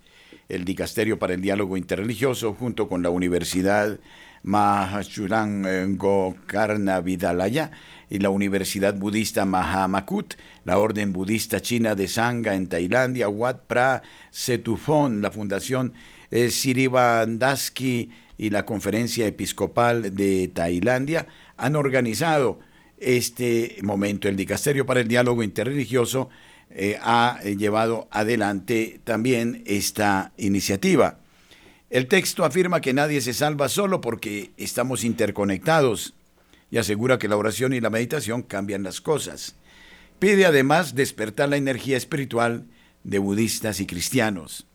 [0.51, 3.99] El Dicasterio para el Diálogo Interreligioso, junto con la Universidad
[4.43, 7.71] Mahachuran Gokarna Vidalaya
[8.11, 14.03] y la Universidad Budista Mahamakut, la Orden Budista China de Sangha en Tailandia, Wat Pra
[14.31, 15.95] Setufon, la Fundación
[16.31, 21.27] eh, Siribandaski y la Conferencia Episcopal de Tailandia
[21.64, 22.59] han organizado
[22.98, 24.29] este momento.
[24.29, 26.29] El Dicasterio para el Diálogo Interreligioso
[26.68, 31.20] eh, ha llevado adelante también esta iniciativa.
[31.88, 36.12] El texto afirma que nadie se salva solo porque estamos interconectados
[36.70, 39.57] y asegura que la oración y la meditación cambian las cosas.
[40.18, 42.66] Pide además despertar la energía espiritual
[43.05, 44.66] de budistas y cristianos.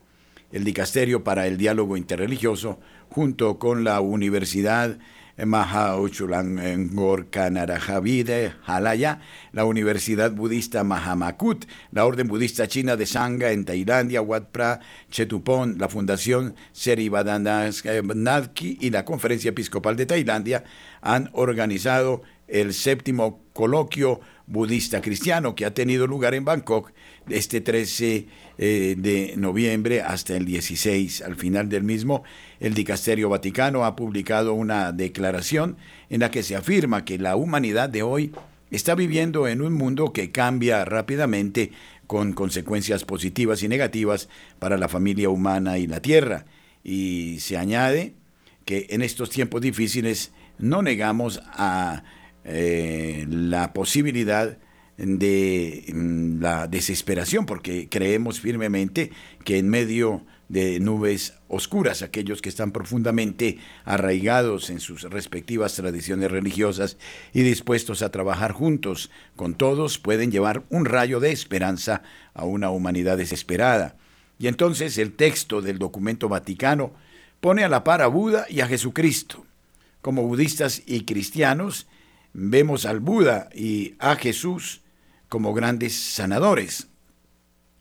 [0.52, 4.98] El Dicasterio para el Diálogo Interreligioso, junto con la Universidad
[5.46, 6.60] Mahauchulan
[8.66, 9.22] Halaya,
[9.52, 15.78] la Universidad Budista Mahamakut, la Orden Budista China de Sangha en Tailandia, Wat Pra Chetupon,
[15.78, 20.64] la Fundación Serivadanaski y la Conferencia Episcopal de Tailandia
[21.02, 26.94] han organizado el séptimo coloquio budista cristiano que ha tenido lugar en Bangkok
[27.28, 28.26] este 13
[28.58, 31.22] eh, de noviembre hasta el 16.
[31.24, 32.24] Al final del mismo,
[32.62, 35.76] el Dicasterio Vaticano ha publicado una declaración
[36.10, 38.32] en la que se afirma que la humanidad de hoy
[38.72, 41.74] está viviendo en un mundo que cambia rápidamente
[42.08, 46.46] con consecuencias positivas y negativas para la familia humana y la tierra.
[46.82, 48.14] Y se añade
[48.64, 52.04] que en estos tiempos difíciles no negamos a
[52.44, 54.58] eh, la posibilidad
[54.98, 59.12] de mm, la desesperación, porque creemos firmemente
[59.44, 66.32] que en medio de nubes oscuras, aquellos que están profundamente arraigados en sus respectivas tradiciones
[66.32, 66.98] religiosas
[67.34, 72.02] y dispuestos a trabajar juntos con todos, pueden llevar un rayo de esperanza
[72.34, 73.96] a una humanidad desesperada.
[74.40, 76.94] Y entonces el texto del documento vaticano
[77.40, 79.46] pone a la par a Buda y a Jesucristo.
[80.02, 81.88] Como budistas y cristianos,
[82.42, 84.82] vemos al Buda y a Jesús
[85.28, 86.88] como grandes sanadores.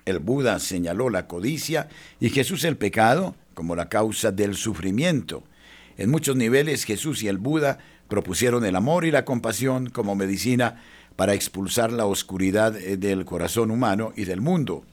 [0.05, 5.45] El Buda señaló la codicia y Jesús el pecado como la causa del sufrimiento.
[5.97, 10.83] En muchos niveles Jesús y el Buda propusieron el amor y la compasión como medicina
[11.15, 14.85] para expulsar la oscuridad eh, del corazón humano y del mundo.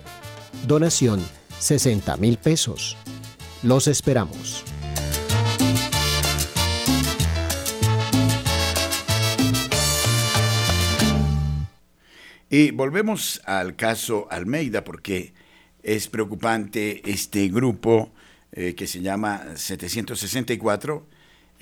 [0.66, 1.22] Donación
[1.58, 2.96] 60 mil pesos.
[3.62, 4.62] Los esperamos.
[12.48, 15.34] Y volvemos al caso Almeida porque
[15.82, 18.12] es preocupante este grupo
[18.52, 21.06] eh, que se llama 764,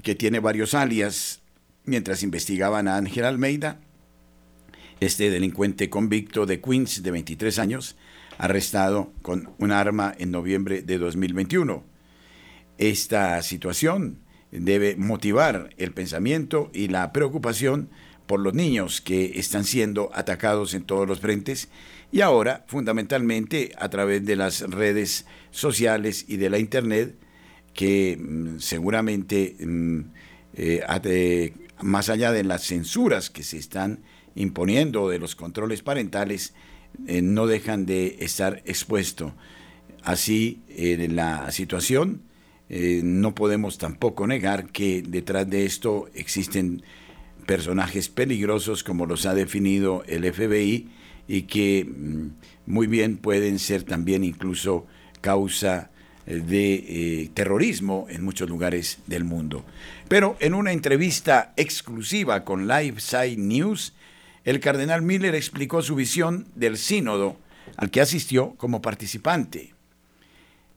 [0.02, 1.40] que tiene varios alias,
[1.84, 3.80] mientras investigaban a Ángel Almeida,
[5.00, 7.96] este delincuente convicto de Queens de 23 años,
[8.36, 11.82] arrestado con un arma en noviembre de 2021.
[12.76, 14.18] Esta situación
[14.50, 17.88] debe motivar el pensamiento y la preocupación
[18.26, 21.68] por los niños que están siendo atacados en todos los frentes
[22.10, 27.16] y ahora fundamentalmente a través de las redes sociales y de la internet
[27.74, 30.00] que mm, seguramente mm,
[30.54, 31.52] eh,
[31.82, 34.00] más allá de las censuras que se están
[34.36, 36.54] imponiendo de los controles parentales
[37.06, 39.32] eh, no dejan de estar expuestos.
[40.02, 42.22] Así eh, la situación
[42.66, 46.82] no podemos tampoco negar que detrás de esto existen
[47.46, 50.88] personajes peligrosos como los ha definido el FBI
[51.28, 52.28] y que mm,
[52.66, 54.86] muy bien pueden ser también incluso
[55.20, 55.90] causa
[56.26, 59.64] eh, de eh, terrorismo en muchos lugares del mundo.
[60.08, 63.94] Pero en una entrevista exclusiva con LiveSide News,
[64.44, 67.36] el cardenal Miller explicó su visión del sínodo
[67.76, 69.72] al que asistió como participante.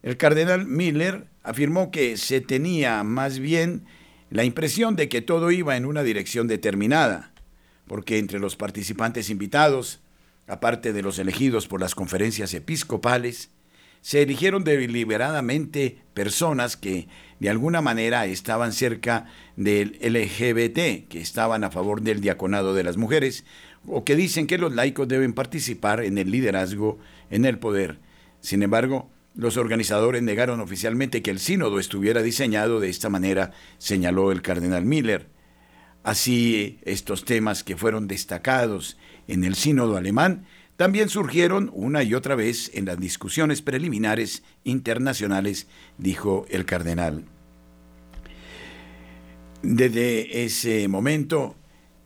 [0.03, 3.83] El cardenal Miller afirmó que se tenía más bien
[4.29, 7.31] la impresión de que todo iba en una dirección determinada,
[7.87, 10.01] porque entre los participantes invitados,
[10.47, 13.49] aparte de los elegidos por las conferencias episcopales,
[14.01, 17.07] se eligieron deliberadamente personas que
[17.39, 19.25] de alguna manera estaban cerca
[19.55, 23.45] del LGBT, que estaban a favor del diaconado de las mujeres,
[23.85, 26.99] o que dicen que los laicos deben participar en el liderazgo,
[27.29, 27.99] en el poder.
[28.39, 34.31] Sin embargo, los organizadores negaron oficialmente que el sínodo estuviera diseñado de esta manera, señaló
[34.31, 35.29] el cardenal Miller.
[36.03, 42.33] Así, estos temas que fueron destacados en el sínodo alemán también surgieron una y otra
[42.35, 45.67] vez en las discusiones preliminares internacionales,
[45.99, 47.25] dijo el cardenal.
[49.61, 51.55] Desde ese momento,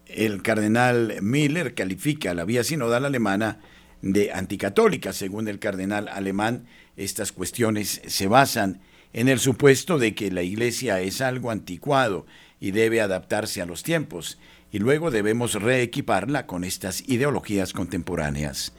[0.06, 3.60] el cardenal Miller califica la vía sinodal alemana
[4.02, 6.66] de anticatólica, según el cardenal alemán
[7.04, 8.82] estas cuestiones se basan
[9.14, 12.26] en el supuesto de que la Iglesia es algo anticuado
[12.60, 14.38] y debe adaptarse a los tiempos,
[14.72, 18.72] y luego debemos reequiparla con estas ideologías contemporáneas.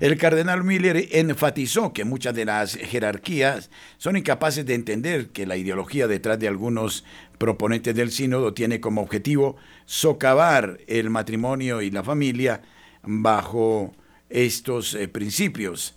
[0.00, 5.56] El cardenal Miller enfatizó que muchas de las jerarquías son incapaces de entender que la
[5.56, 7.04] ideología detrás de algunos
[7.38, 9.56] proponentes del sínodo tiene como objetivo
[9.86, 12.60] socavar el matrimonio y la familia
[13.02, 13.94] bajo
[14.28, 15.94] estos eh, principios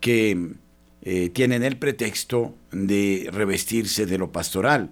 [0.00, 0.54] que
[1.08, 4.90] eh, tienen el pretexto de revestirse de lo pastoral.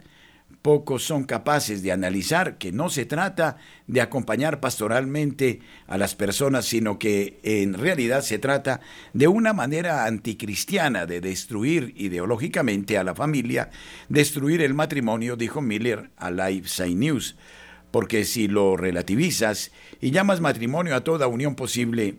[0.63, 3.57] Pocos son capaces de analizar que no se trata
[3.89, 5.59] de acompañar pastoralmente
[5.89, 8.81] a las personas, sino que en realidad se trata
[9.13, 13.71] de una manera anticristiana de destruir ideológicamente a la familia,
[14.09, 17.35] destruir el matrimonio, dijo Miller a Live News.
[17.91, 22.19] Porque si lo relativizas y llamas matrimonio a toda unión posible,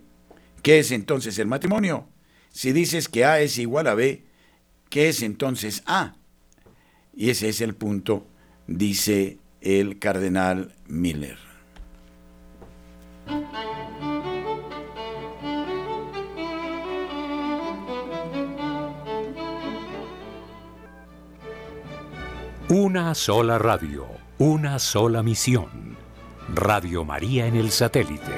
[0.63, 2.09] ¿qué es entonces el matrimonio?
[2.55, 4.23] Si dices que A es igual a B,
[4.89, 6.15] ¿qué es entonces A?
[7.13, 8.27] Y ese es el punto,
[8.65, 11.37] dice el cardenal Miller.
[22.69, 25.97] Una sola radio, una sola misión.
[26.53, 28.31] Radio María en el satélite.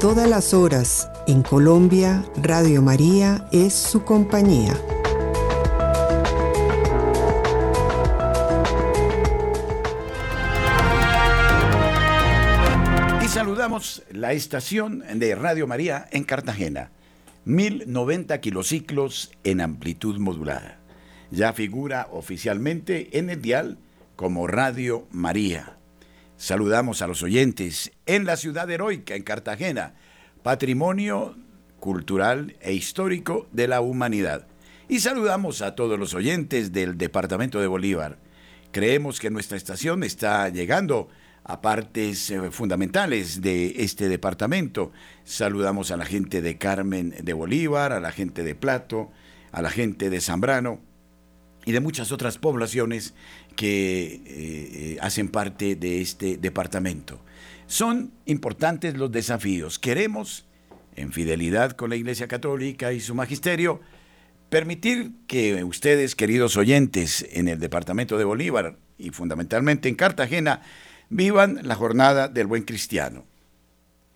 [0.00, 4.72] Todas las horas en Colombia, Radio María es su compañía.
[13.22, 16.90] Y saludamos la estación de Radio María en Cartagena.
[17.44, 20.78] 1090 kilociclos en amplitud modulada.
[21.30, 23.76] Ya figura oficialmente en el dial
[24.16, 25.76] como Radio María
[26.40, 29.92] Saludamos a los oyentes en la ciudad heroica, en Cartagena,
[30.42, 31.36] patrimonio
[31.78, 34.46] cultural e histórico de la humanidad.
[34.88, 38.16] Y saludamos a todos los oyentes del departamento de Bolívar,
[38.72, 41.08] Creemos que nuestra estación está llegando
[41.44, 44.92] a partes eh, fundamentales de este departamento.
[45.24, 49.10] Saludamos a la gente de Carmen de Bolívar, a la gente de Plato,
[49.52, 50.80] a la gente de Zambrano
[51.64, 53.14] y de muchas otras poblaciones
[53.56, 57.20] que eh, hacen parte de este departamento.
[57.66, 59.78] Son importantes los desafíos.
[59.78, 60.46] Queremos,
[60.96, 63.80] en fidelidad con la Iglesia Católica y su magisterio,
[64.48, 70.62] permitir que ustedes, queridos oyentes, en el departamento de Bolívar y fundamentalmente en Cartagena,
[71.08, 73.24] vivan la jornada del buen cristiano.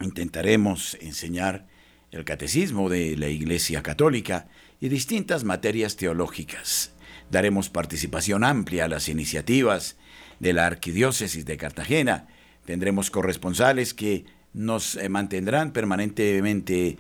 [0.01, 1.67] Intentaremos enseñar
[2.11, 4.49] el catecismo de la Iglesia Católica
[4.81, 6.94] y distintas materias teológicas.
[7.31, 9.97] Daremos participación amplia a las iniciativas
[10.41, 12.29] de la Arquidiócesis de Cartagena.
[12.65, 16.97] Tendremos corresponsales que nos eh, mantendrán permanentemente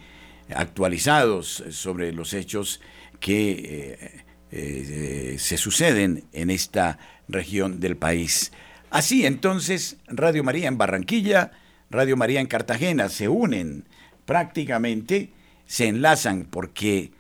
[0.55, 2.81] actualizados sobre los hechos
[3.20, 6.99] que eh, eh, se suceden en esta
[7.29, 8.53] región del país.
[8.91, 11.53] Así entonces, Radio María en Barranquilla,
[11.91, 13.85] Radio María en Cartagena se unen
[14.27, 15.33] prácticamente,
[15.66, 17.12] se enlazan porque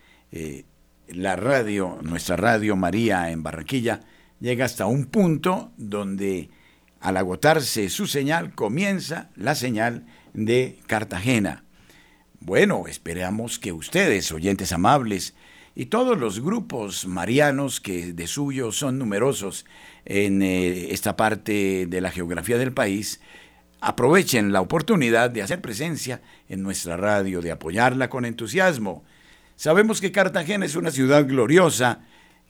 [1.08, 4.00] la radio, nuestra Radio María en Barranquilla,
[4.40, 6.50] llega hasta un punto donde
[7.00, 11.64] al agotarse su señal comienza la señal de Cartagena.
[12.40, 15.34] Bueno, esperamos que ustedes, oyentes amables,
[15.74, 19.66] y todos los grupos marianos que de suyo son numerosos
[20.04, 23.20] en eh, esta parte de la geografía del país,
[23.80, 29.04] aprovechen la oportunidad de hacer presencia en nuestra radio, de apoyarla con entusiasmo.
[29.56, 32.00] Sabemos que Cartagena es una ciudad gloriosa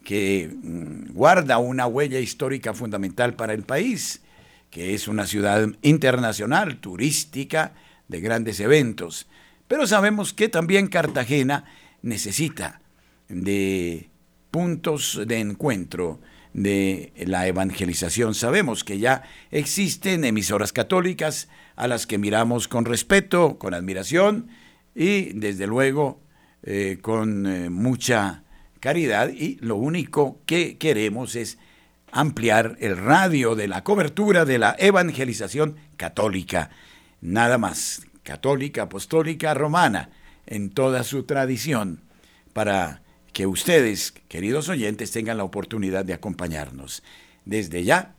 [0.05, 4.23] que mm, guarda una huella histórica fundamental para el país,
[4.71, 7.73] que es una ciudad internacional, turística,
[8.09, 9.27] de grandes eventos.
[9.69, 11.65] Pero sabemos que también Cartagena
[12.03, 12.81] necesita
[13.29, 14.11] de
[14.51, 16.21] puntos de encuentro
[16.53, 18.35] de la evangelización.
[18.35, 24.49] Sabemos que ya existen emisoras católicas a las que miramos con respeto, con admiración
[24.95, 26.21] y desde luego
[26.67, 28.43] eh, con eh, mucha
[28.81, 31.59] caridad y lo único que queremos es
[32.11, 36.71] ampliar el radio de la cobertura de la evangelización católica,
[37.21, 40.09] nada más, católica, apostólica, romana,
[40.47, 42.01] en toda su tradición,
[42.53, 43.03] para
[43.35, 47.03] que ustedes, queridos oyentes, tengan la oportunidad de acompañarnos.
[47.45, 48.15] Desde ya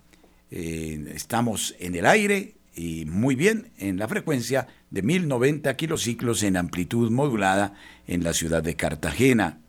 [0.51, 6.57] eh, estamos en el aire y muy bien en la frecuencia de 1090 kilociclos en
[6.57, 7.73] amplitud modulada
[8.07, 9.59] en la ciudad de Cartagena.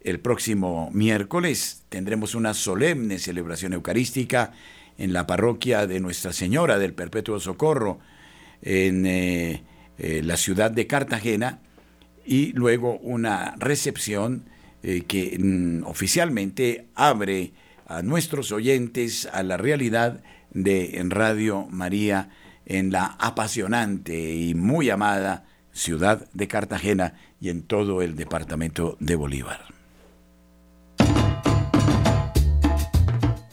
[0.00, 4.52] El próximo miércoles tendremos una solemne celebración eucarística
[4.96, 7.98] en la parroquia de Nuestra Señora del Perpetuo Socorro
[8.62, 9.62] en eh,
[9.98, 11.60] eh, la ciudad de Cartagena
[12.24, 14.44] y luego una recepción
[14.82, 17.52] eh, que mm, oficialmente abre
[17.86, 20.22] a nuestros oyentes a la realidad
[20.52, 22.30] de Radio María
[22.70, 29.16] en la apasionante y muy amada ciudad de Cartagena y en todo el departamento de
[29.16, 29.60] Bolívar.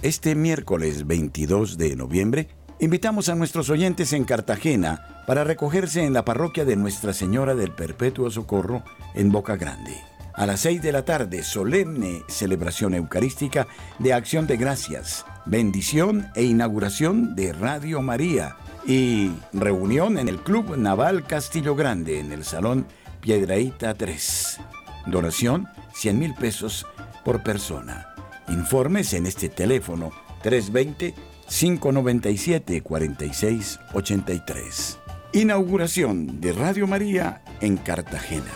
[0.03, 2.47] Este miércoles 22 de noviembre
[2.79, 7.71] invitamos a nuestros oyentes en Cartagena para recogerse en la parroquia de Nuestra Señora del
[7.71, 8.83] Perpetuo Socorro
[9.15, 9.97] en Boca Grande.
[10.35, 16.43] A las seis de la tarde, solemne celebración eucarística de acción de gracias, bendición e
[16.43, 18.55] inauguración de Radio María
[18.87, 22.87] y reunión en el Club Naval Castillo Grande en el Salón
[23.19, 24.59] Piedraíta 3.
[25.07, 26.85] Donación 100 mil pesos
[27.25, 28.15] por persona.
[28.47, 30.11] Informes en este teléfono
[30.41, 31.13] 320
[31.49, 34.99] 597 4683.
[35.33, 38.53] Inauguración de Radio María en Cartagena.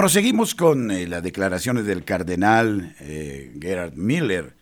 [0.00, 4.54] Proseguimos con eh, las declaraciones del cardenal eh, Gerard Miller.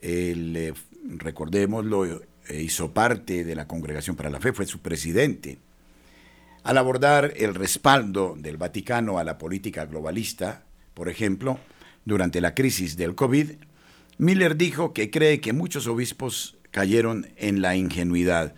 [0.00, 0.74] Él, eh,
[1.08, 2.22] recordémoslo,
[2.54, 5.58] hizo parte de la Congregación para la Fe, fue su presidente.
[6.62, 10.62] Al abordar el respaldo del Vaticano a la política globalista,
[10.94, 11.58] por ejemplo,
[12.04, 13.54] durante la crisis del COVID,
[14.18, 18.54] Miller dijo que cree que muchos obispos cayeron en la ingenuidad.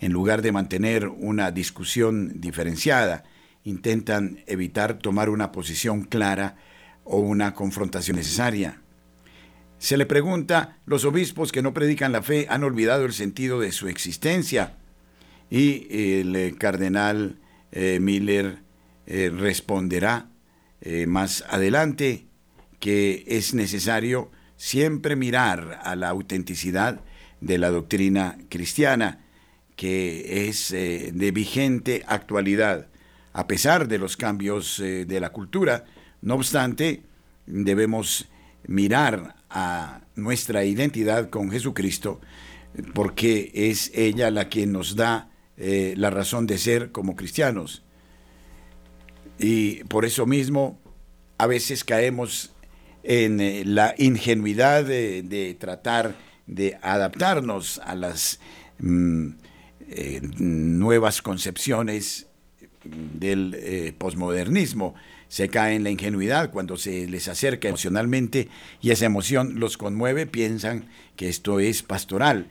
[0.00, 3.22] En lugar de mantener una discusión diferenciada,
[3.68, 6.56] intentan evitar tomar una posición clara
[7.04, 8.80] o una confrontación necesaria.
[9.78, 13.72] Se le pregunta, ¿los obispos que no predican la fe han olvidado el sentido de
[13.72, 14.76] su existencia?
[15.50, 15.86] Y
[16.18, 17.38] el eh, cardenal
[17.70, 18.58] eh, Miller
[19.06, 20.30] eh, responderá
[21.08, 22.28] más adelante,
[22.78, 27.00] que es necesario siempre mirar a la autenticidad
[27.40, 29.24] de la doctrina cristiana,
[29.74, 32.86] que es de vigente actualidad.
[33.32, 35.84] A pesar de los cambios eh, de la cultura.
[36.22, 37.02] No obstante,
[37.46, 38.28] debemos
[38.66, 42.20] mirar a nuestra identidad con Jesucristo
[42.94, 47.82] porque es ella la que nos da eh, la razón de ser como cristianos.
[49.38, 50.80] Y por eso mismo
[51.38, 52.52] a veces caemos
[53.02, 56.16] en eh, la ingenuidad de, tratar
[56.46, 58.40] de adaptarnos a las
[58.78, 59.30] mm,
[60.38, 62.27] nuevas concepciones
[62.84, 64.94] del eh, posmodernismo.
[65.28, 68.48] Se cae en la ingenuidad cuando se les acerca emocionalmente
[68.80, 72.48] y esa emoción los conmueve, piensan que esto es pastoral.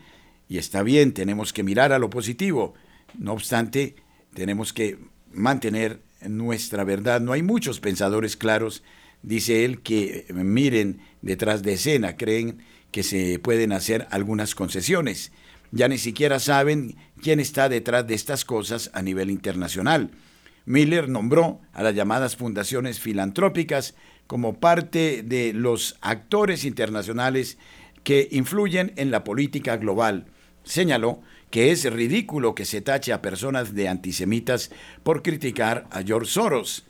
[0.47, 2.75] Y está bien, tenemos que mirar a lo positivo.
[3.17, 3.95] No obstante,
[4.33, 4.99] tenemos que
[5.33, 7.21] mantener nuestra verdad.
[7.21, 8.83] No hay muchos pensadores claros,
[9.23, 12.59] dice él, que miren detrás de escena, creen
[12.91, 15.31] que se pueden hacer algunas concesiones.
[15.71, 20.11] Ya ni siquiera saben quién está detrás de estas cosas a nivel internacional.
[20.65, 23.95] Miller nombró a las llamadas fundaciones filantrópicas
[24.27, 27.57] como parte de los actores internacionales
[28.03, 30.27] que influyen en la política global.
[30.63, 34.71] Señaló que es ridículo que se tache a personas de antisemitas
[35.03, 36.85] por criticar a George Soros.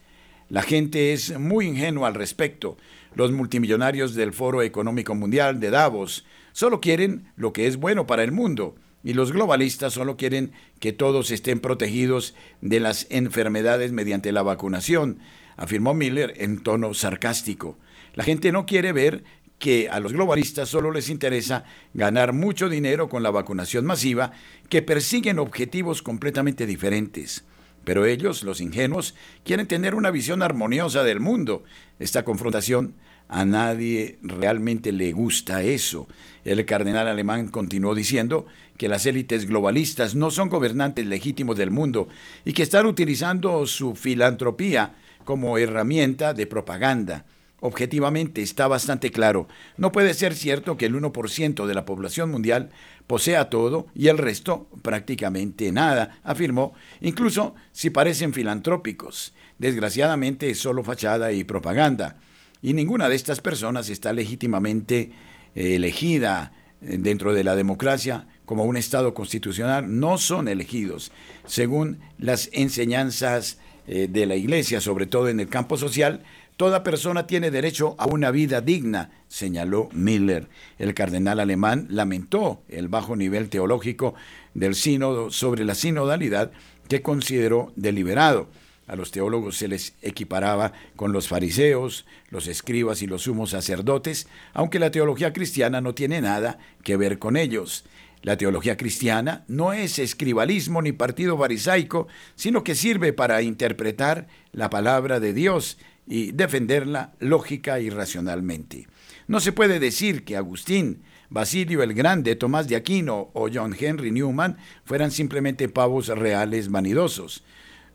[0.50, 2.78] La gente es muy ingenua al respecto.
[3.14, 6.26] Los multimillonarios del Foro Económico Mundial de Davos
[6.58, 10.92] solo quieren lo que es bueno para el mundo y los globalistas solo quieren que
[10.92, 15.20] todos estén protegidos de las enfermedades mediante la vacunación,
[15.56, 17.78] afirmó Miller en tono sarcástico.
[18.16, 19.24] La gente no quiere ver
[19.60, 24.32] que a los globalistas solo les interesa ganar mucho dinero con la vacunación masiva,
[24.68, 27.46] que persiguen objetivos completamente diferentes.
[27.84, 31.64] Pero ellos, los ingenuos, quieren tener una visión armoniosa del mundo.
[32.00, 32.96] Esta confrontación
[33.30, 36.08] a nadie realmente le gusta eso.
[36.46, 38.46] El cardenal alemán continuó diciendo
[38.78, 42.08] que las élites globalistas no son gobernantes legítimos del mundo
[42.46, 47.26] y que están utilizando su filantropía como herramienta de propaganda.
[47.60, 49.48] Objetivamente está bastante claro.
[49.78, 52.70] No puede ser cierto que el 1% de la población mundial
[53.08, 59.34] posea todo y el resto prácticamente nada, afirmó, incluso si parecen filantrópicos.
[59.58, 62.18] Desgraciadamente es solo fachada y propaganda.
[62.62, 65.12] Y ninguna de estas personas está legítimamente
[65.56, 66.52] eh, elegida
[66.82, 70.00] eh, dentro de la democracia como un Estado constitucional.
[70.00, 71.12] No son elegidos
[71.46, 76.24] según las enseñanzas eh, de la Iglesia, sobre todo en el campo social,
[76.58, 80.48] Toda persona tiene derecho a una vida digna, señaló Miller.
[80.80, 84.16] El cardenal alemán lamentó el bajo nivel teológico
[84.56, 86.52] del sínodo sobre la sinodalidad
[86.90, 88.50] que consideró deliberado.
[88.88, 94.28] A los teólogos se les equiparaba con los fariseos, los escribas y los sumos sacerdotes,
[94.54, 97.84] aunque la teología cristiana no tiene nada que ver con ellos.
[98.24, 104.70] La teología cristiana no es escribalismo ni partido farisaico, sino que sirve para interpretar la
[104.70, 105.78] palabra de Dios
[106.08, 108.88] y defenderla lógica y racionalmente.
[109.28, 114.12] No se puede decir que Agustín, Basilio el Grande, Tomás de Aquino o John Henry
[114.12, 117.44] Newman fueran simplemente pavos reales vanidosos.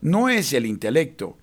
[0.03, 1.37] No es el intelecto,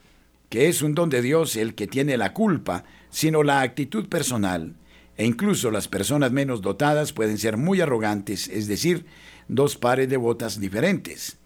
[0.51, 4.75] que es un don de Dios el que tiene la culpa, sino la actitud personal.
[5.17, 9.07] E incluso las personas menos dotadas pueden ser muy arrogantes, es decir,
[9.49, 11.39] dos pares de botas diferentes.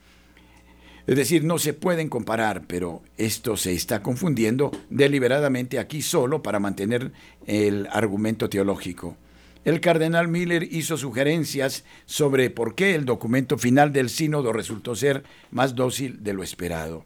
[1.06, 6.58] Es decir, no se pueden comparar, pero esto se está confundiendo deliberadamente aquí solo para
[6.58, 7.12] mantener
[7.46, 9.16] el argumento teológico.
[9.64, 15.24] El cardenal Miller hizo sugerencias sobre por qué el documento final del sínodo resultó ser
[15.50, 17.04] más dócil de lo esperado.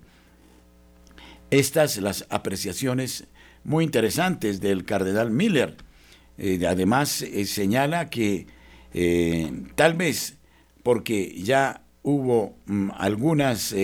[1.51, 3.29] Estas las apreciaciones
[3.63, 5.77] muy interesantes del cardenal Miller.
[6.37, 8.47] Eh, además, eh, señala que
[8.93, 10.37] eh, tal vez
[10.83, 13.75] porque ya hubo mm, algunas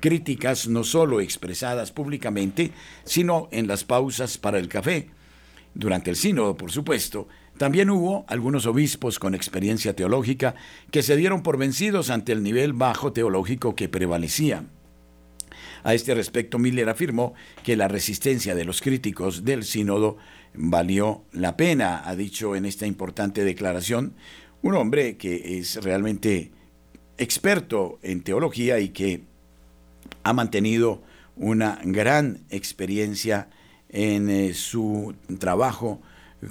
[0.00, 2.70] críticas no solo expresadas públicamente,
[3.04, 5.08] sino en las pausas para el café.
[5.74, 7.26] Durante el sínodo, por supuesto,
[7.56, 10.54] también hubo algunos obispos con experiencia teológica
[10.90, 14.64] que se dieron por vencidos ante el nivel bajo teológico que prevalecía.
[15.84, 20.16] A este respecto, Miller afirmó que la resistencia de los críticos del sínodo
[20.54, 24.14] valió la pena, ha dicho en esta importante declaración,
[24.62, 26.52] un hombre que es realmente
[27.18, 29.24] experto en teología y que
[30.22, 31.02] ha mantenido
[31.36, 33.48] una gran experiencia
[33.90, 36.00] en eh, su trabajo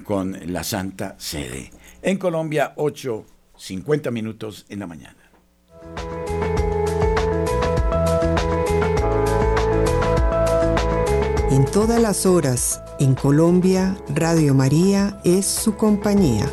[0.03, 1.71] con la Santa Sede.
[2.01, 5.17] En Colombia, 8.50 minutos en la mañana.
[11.51, 16.51] En todas las horas, en Colombia, Radio María es su compañía.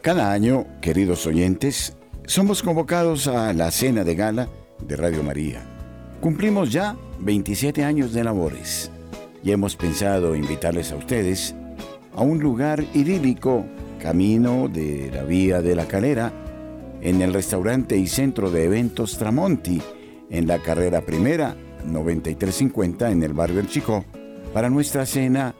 [0.00, 1.96] Cada año, queridos oyentes,
[2.26, 4.48] somos convocados a la cena de gala
[4.80, 5.62] de Radio María.
[6.20, 8.90] Cumplimos ya 27 años de labores
[9.42, 11.54] y hemos pensado invitarles a ustedes
[12.14, 13.66] a un lugar idílico,
[14.00, 16.32] camino de la Vía de la Calera,
[17.02, 19.82] en el restaurante y centro de eventos Tramonti,
[20.30, 21.54] en la carrera primera
[21.84, 24.04] 9350 en el barrio El Chico,
[24.54, 25.54] para nuestra cena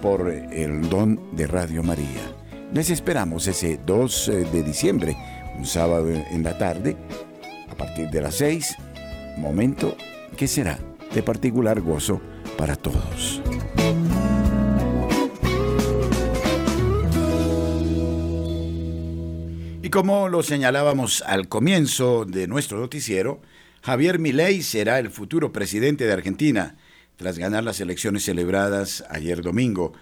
[0.00, 2.41] por el don de Radio María.
[2.72, 5.14] Les esperamos ese 2 eh, de diciembre,
[5.58, 6.96] un sábado en la tarde,
[7.68, 8.76] a partir de las 6,
[9.36, 9.94] momento
[10.38, 10.78] que será
[11.12, 12.22] de particular gozo
[12.56, 13.42] para todos.
[19.82, 23.42] Y como lo señalábamos al comienzo de nuestro noticiero,
[23.82, 26.76] Javier Milei será el futuro presidente de Argentina
[27.16, 29.92] tras ganar las elecciones celebradas ayer domingo.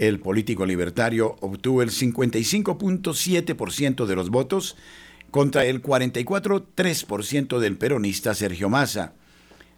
[0.00, 4.78] El político libertario obtuvo el 55.7% de los votos
[5.30, 9.12] contra el 44.3% del peronista Sergio Massa.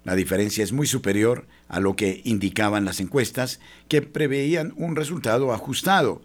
[0.04, 3.58] La diferencia es muy superior a lo que indicaban las encuestas,
[3.88, 6.22] que preveían un resultado ajustado.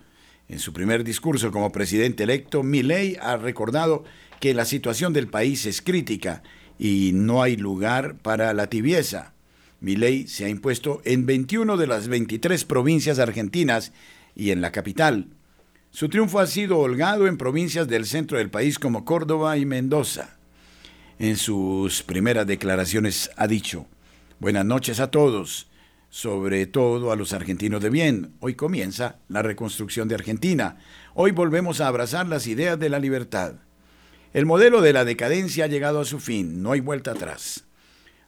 [0.47, 4.03] En su primer discurso como presidente electo, Milei ha recordado
[4.39, 6.43] que la situación del país es crítica
[6.77, 9.33] y no hay lugar para la tibieza.
[9.79, 13.91] Milei se ha impuesto en 21 de las 23 provincias argentinas
[14.35, 15.27] y en la capital.
[15.91, 20.37] Su triunfo ha sido holgado en provincias del centro del país como Córdoba y Mendoza.
[21.19, 23.87] En sus primeras declaraciones ha dicho,
[24.39, 25.67] Buenas noches a todos
[26.09, 28.33] sobre todo a los argentinos de bien.
[28.39, 30.77] Hoy comienza la reconstrucción de Argentina.
[31.13, 33.55] Hoy volvemos a abrazar las ideas de la libertad.
[34.33, 37.66] El modelo de la decadencia ha llegado a su fin, no hay vuelta atrás.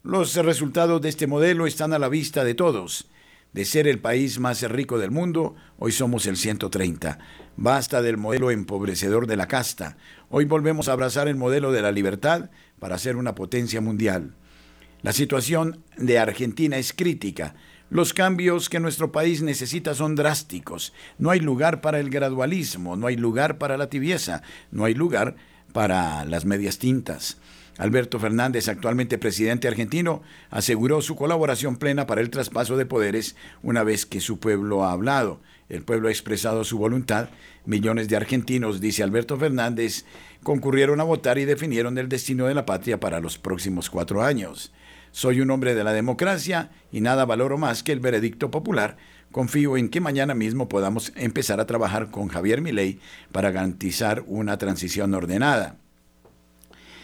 [0.03, 3.09] Los resultados de este modelo están a la vista de todos.
[3.51, 7.19] De ser el país más rico del mundo, hoy somos el 130.
[7.57, 9.97] Basta del modelo empobrecedor de la casta.
[10.29, 14.35] Hoy volvemos a abrazar el modelo de la libertad para ser una potencia mundial.
[15.01, 17.55] La situación de Argentina es crítica.
[17.89, 20.93] Los cambios que nuestro país necesita son drásticos.
[21.17, 25.35] No hay lugar para el gradualismo, no hay lugar para la tibieza, no hay lugar
[25.73, 27.37] para las medias tintas.
[27.79, 33.83] Alberto Fernández, actualmente presidente argentino, aseguró su colaboración plena para el traspaso de poderes una
[33.83, 35.39] vez que su pueblo ha hablado.
[35.69, 37.29] El pueblo ha expresado su voluntad.
[37.65, 40.03] Millones de argentinos, dice Alberto Fernández,
[40.43, 44.73] concurrieron a votar y definieron el destino de la patria para los próximos cuatro años.
[45.11, 48.97] Soy un hombre de la democracia y nada valoro más que el veredicto popular.
[49.31, 52.99] Confío en que mañana mismo podamos empezar a trabajar con Javier Milei
[53.31, 55.77] para garantizar una transición ordenada.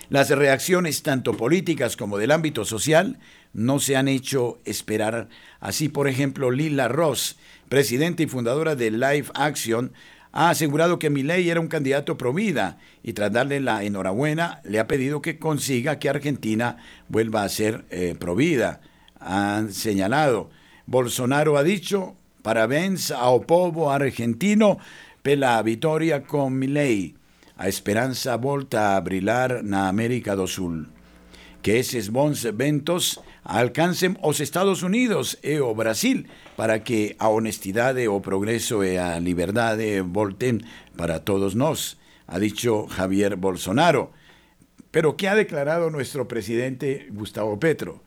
[0.09, 3.17] Las reacciones tanto políticas como del ámbito social
[3.53, 5.29] no se han hecho esperar.
[5.59, 7.37] Así, por ejemplo, Lila Ross,
[7.69, 9.93] presidenta y fundadora de Life Action,
[10.31, 14.79] ha asegurado que Milei era un candidato pro vida y tras darle la enhorabuena le
[14.79, 16.77] ha pedido que consiga que Argentina
[17.07, 18.81] vuelva a ser eh, pro vida.
[19.19, 20.49] Han señalado.
[20.87, 24.77] Bolsonaro ha dicho, parabéns ao povo argentino
[25.23, 27.15] pela vitória con Milei.
[27.57, 30.91] A esperanza volta a brilhar na América do Sul.
[31.63, 36.27] Que esos bons ventos alcancen os Estados Unidos e o Brasil
[36.59, 40.67] para que a honestidade, o progreso e a liberdade volten
[40.99, 41.95] para todos nós,
[42.27, 44.11] ha dicho Javier Bolsonaro.
[44.91, 48.03] Pero ¿qué ha declarado nuestro presidente Gustavo Petro?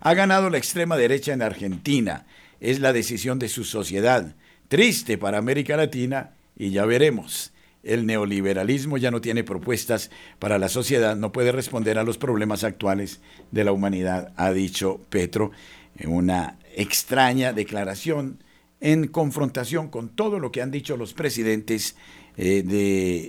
[0.00, 2.26] Ha ganado la extrema derecha en Argentina.
[2.60, 4.36] Es la decisión de su sociedad.
[4.68, 7.52] Triste para América Latina y ya veremos.
[7.82, 12.62] El neoliberalismo ya no tiene propuestas para la sociedad, no puede responder a los problemas
[12.62, 13.20] actuales
[13.50, 15.50] de la humanidad, ha dicho Petro
[15.96, 18.42] en una extraña declaración
[18.80, 21.96] en confrontación con todo lo que han dicho los presidentes
[22.36, 22.62] eh,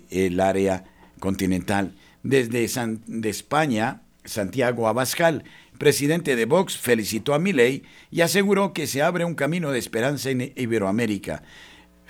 [0.09, 0.85] del área
[1.19, 1.93] continental.
[2.23, 2.67] Desde
[3.07, 5.43] de España, Santiago Abascal,
[5.77, 10.29] presidente de Vox, felicitó a Milei y aseguró que se abre un camino de esperanza
[10.29, 11.43] en Iberoamérica.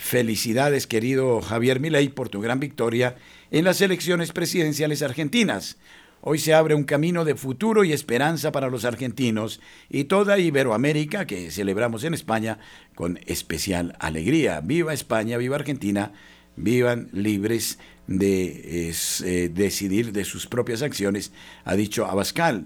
[0.02, 3.18] Felicidades, querido Javier Milei, por tu gran victoria
[3.52, 5.78] en las elecciones presidenciales argentinas.
[6.22, 11.28] Hoy se abre un camino de futuro y esperanza para los argentinos y toda Iberoamérica
[11.28, 12.58] que celebramos en España
[12.96, 14.60] con especial alegría.
[14.62, 16.14] Viva España, viva Argentina,
[16.56, 17.78] vivan libres
[18.08, 21.32] de eh, decidir de sus propias acciones,
[21.64, 22.66] ha dicho Abascal.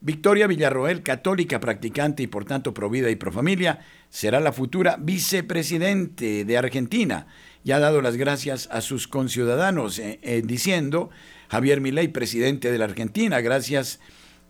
[0.00, 3.80] Victoria Villarroel, católica, practicante y por tanto provida y profamilia,
[4.10, 7.26] será la futura vicepresidente de Argentina
[7.64, 11.10] y ha dado las gracias a sus conciudadanos eh, eh, diciendo
[11.48, 13.98] Javier Milei, presidente de la Argentina, gracias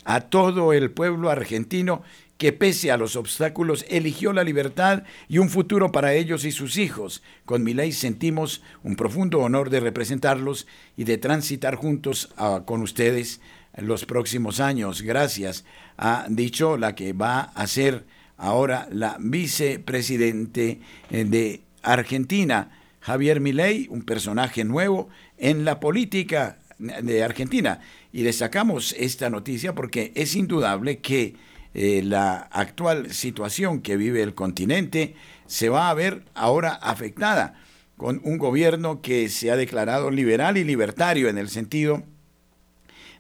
[0.04, 2.02] a todo el pueblo argentino
[2.38, 6.78] que pese a los obstáculos eligió la libertad y un futuro para ellos y sus
[6.78, 7.22] hijos.
[7.44, 13.40] Con Milei sentimos un profundo honor de representarlos y de transitar juntos ah, con ustedes
[13.80, 15.02] los próximos años.
[15.02, 15.64] Gracias,
[15.96, 18.04] ha dicho la que va a ser
[18.36, 22.70] ahora la vicepresidente eh, de Argentina,
[23.00, 27.80] Javier Milei, un personaje nuevo en la política de Argentina.
[28.12, 31.36] Y destacamos esta noticia porque es indudable que
[31.74, 35.14] eh, la actual situación que vive el continente
[35.46, 37.54] se va a ver ahora afectada
[37.96, 42.04] con un gobierno que se ha declarado liberal y libertario en el sentido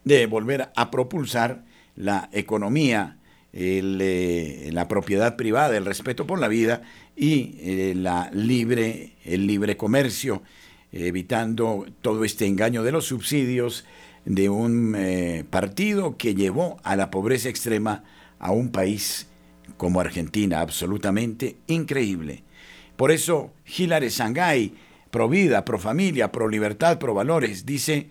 [0.08, 3.18] de volver a propulsar la economía,
[3.52, 6.82] eh, la propiedad privada, el respeto por la vida
[7.14, 10.42] y eh, la libre, el libre comercio,
[10.92, 13.84] evitando todo este engaño de los subsidios
[14.24, 18.02] de un eh, partido que llevó a la pobreza extrema
[18.38, 19.26] a un país
[19.76, 22.44] como Argentina, absolutamente increíble.
[22.96, 24.72] Por eso Hilary Sangay,
[25.10, 28.08] pro vida, pro familia, pro libertad, pro valores, dice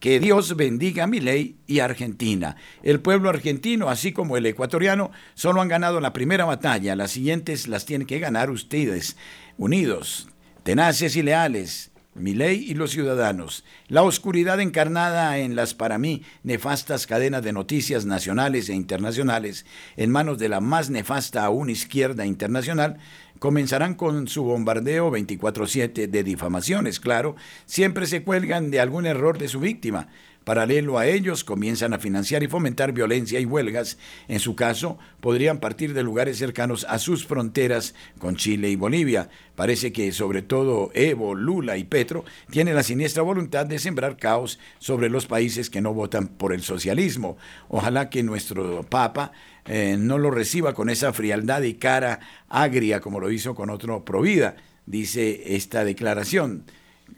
[0.00, 2.56] que Dios bendiga a mi ley y Argentina.
[2.82, 6.96] El pueblo argentino, así como el ecuatoriano, solo han ganado la primera batalla.
[6.96, 9.16] Las siguientes las tienen que ganar ustedes,
[9.56, 10.28] unidos,
[10.62, 11.90] tenaces y leales.
[12.18, 13.64] Mi ley y los ciudadanos.
[13.88, 19.66] La oscuridad encarnada en las para mí nefastas cadenas de noticias nacionales e internacionales,
[19.96, 22.98] en manos de la más nefasta aún izquierda internacional,
[23.38, 29.48] comenzarán con su bombardeo 24/7 de difamaciones, claro, siempre se cuelgan de algún error de
[29.48, 30.08] su víctima.
[30.48, 33.98] Paralelo a ellos, comienzan a financiar y fomentar violencia y huelgas.
[34.28, 39.28] En su caso, podrían partir de lugares cercanos a sus fronteras con Chile y Bolivia.
[39.56, 44.58] Parece que sobre todo Evo, Lula y Petro tienen la siniestra voluntad de sembrar caos
[44.78, 47.36] sobre los países que no votan por el socialismo.
[47.68, 49.32] Ojalá que nuestro Papa
[49.66, 54.02] eh, no lo reciba con esa frialdad y cara agria como lo hizo con otro
[54.02, 56.64] Provida, dice esta declaración.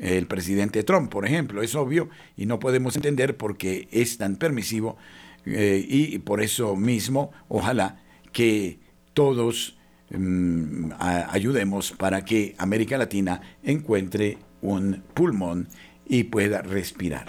[0.01, 4.37] El presidente Trump, por ejemplo, es obvio y no podemos entender por qué es tan
[4.37, 4.97] permisivo
[5.45, 8.01] eh, y por eso mismo, ojalá
[8.33, 8.79] que
[9.13, 9.79] todos
[10.11, 15.69] mm, ayudemos para que América Latina encuentre un pulmón
[16.07, 17.27] y pueda respirar.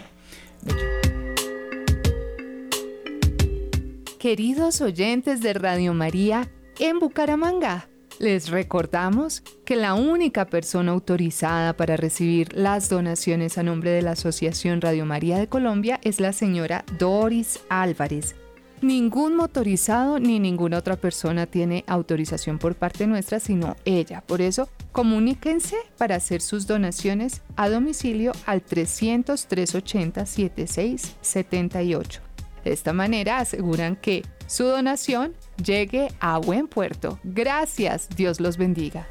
[4.18, 6.50] Queridos oyentes de Radio María,
[6.80, 7.90] en Bucaramanga,
[8.22, 14.12] les recordamos que la única persona autorizada para recibir las donaciones a nombre de la
[14.12, 18.36] Asociación Radio María de Colombia es la señora Doris Álvarez.
[18.82, 24.22] Ningún motorizado ni ninguna otra persona tiene autorización por parte nuestra, sino ella.
[24.22, 32.22] Por eso, comuníquense para hacer sus donaciones a domicilio al 300 380 7678.
[32.64, 37.20] De esta manera aseguran que su donación llegue a buen puerto.
[37.24, 39.08] Gracias, Dios los bendiga.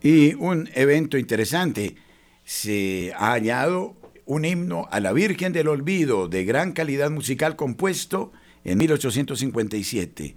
[0.00, 1.96] Y un evento interesante,
[2.44, 8.32] se ha hallado un himno a la Virgen del Olvido de gran calidad musical compuesto
[8.64, 10.36] en 1857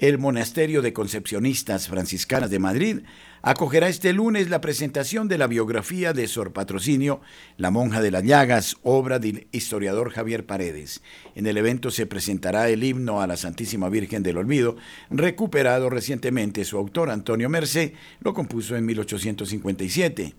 [0.00, 3.00] el Monasterio de Concepcionistas Franciscanas de Madrid
[3.42, 7.20] acogerá este lunes la presentación de la biografía de Sor Patrocinio,
[7.56, 11.02] la monja de las llagas, obra del historiador Javier Paredes.
[11.34, 14.76] En el evento se presentará el himno a la Santísima Virgen del Olvido,
[15.10, 16.64] recuperado recientemente.
[16.64, 20.34] Su autor, Antonio Mercé, lo compuso en 1857.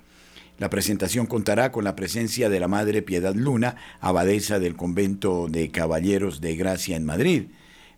[0.58, 5.72] La presentación contará con la presencia de la Madre Piedad Luna, abadesa del convento de
[5.72, 7.46] Caballeros de Gracia en Madrid.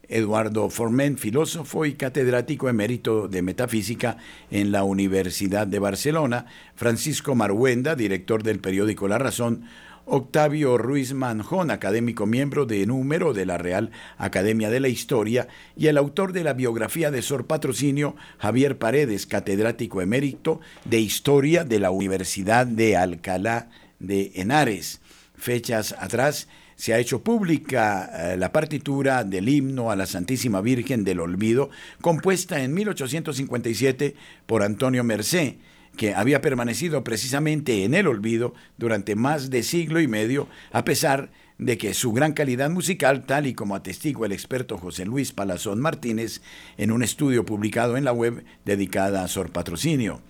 [0.09, 4.17] Eduardo Forment, filósofo y catedrático emérito de metafísica
[4.51, 6.45] en la Universidad de Barcelona,
[6.75, 9.65] Francisco Marhuenda, director del periódico La Razón,
[10.05, 15.47] Octavio Ruiz Manjón, académico miembro de número de la Real Academia de la Historia,
[15.77, 21.63] y el autor de la biografía de Sor Patrocinio, Javier Paredes, catedrático emérito de Historia
[21.63, 24.99] de la Universidad de Alcalá de Henares.
[25.35, 31.03] Fechas atrás, se ha hecho pública eh, la partitura del himno a la Santísima Virgen
[31.03, 31.69] del Olvido,
[32.01, 34.15] compuesta en 1857
[34.45, 35.57] por Antonio Mercé.
[35.97, 41.29] que había permanecido precisamente en el olvido durante más de siglo y medio, a pesar
[41.59, 45.79] de que su gran calidad musical, tal y como atestigua el experto José Luis Palazón
[45.79, 46.41] Martínez
[46.77, 50.21] en un estudio publicado en la web dedicada a Sor Patrocinio.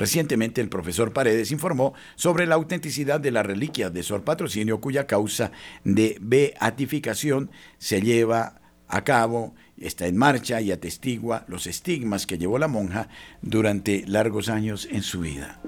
[0.00, 5.06] Recientemente el profesor Paredes informó sobre la autenticidad de la reliquia de Sor Patrocinio cuya
[5.06, 5.52] causa
[5.84, 12.58] de beatificación se lleva a cabo, está en marcha y atestigua los estigmas que llevó
[12.58, 13.10] la monja
[13.42, 15.60] durante largos años en su vida.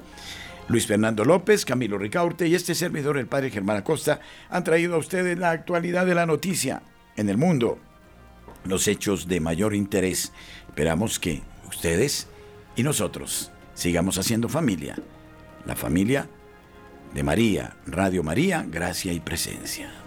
[0.67, 4.99] Luis Fernando López, Camilo Ricaurte y este servidor, el padre Germán Acosta, han traído a
[4.99, 6.81] ustedes la actualidad de la noticia
[7.17, 7.79] en el mundo,
[8.65, 10.33] los hechos de mayor interés.
[10.69, 12.29] Esperamos que ustedes
[12.77, 13.53] y nosotros
[13.83, 14.95] sigamos haciendo familia,
[15.67, 16.29] la familia
[17.13, 20.02] de María, Radio María, Gracia y Presencia.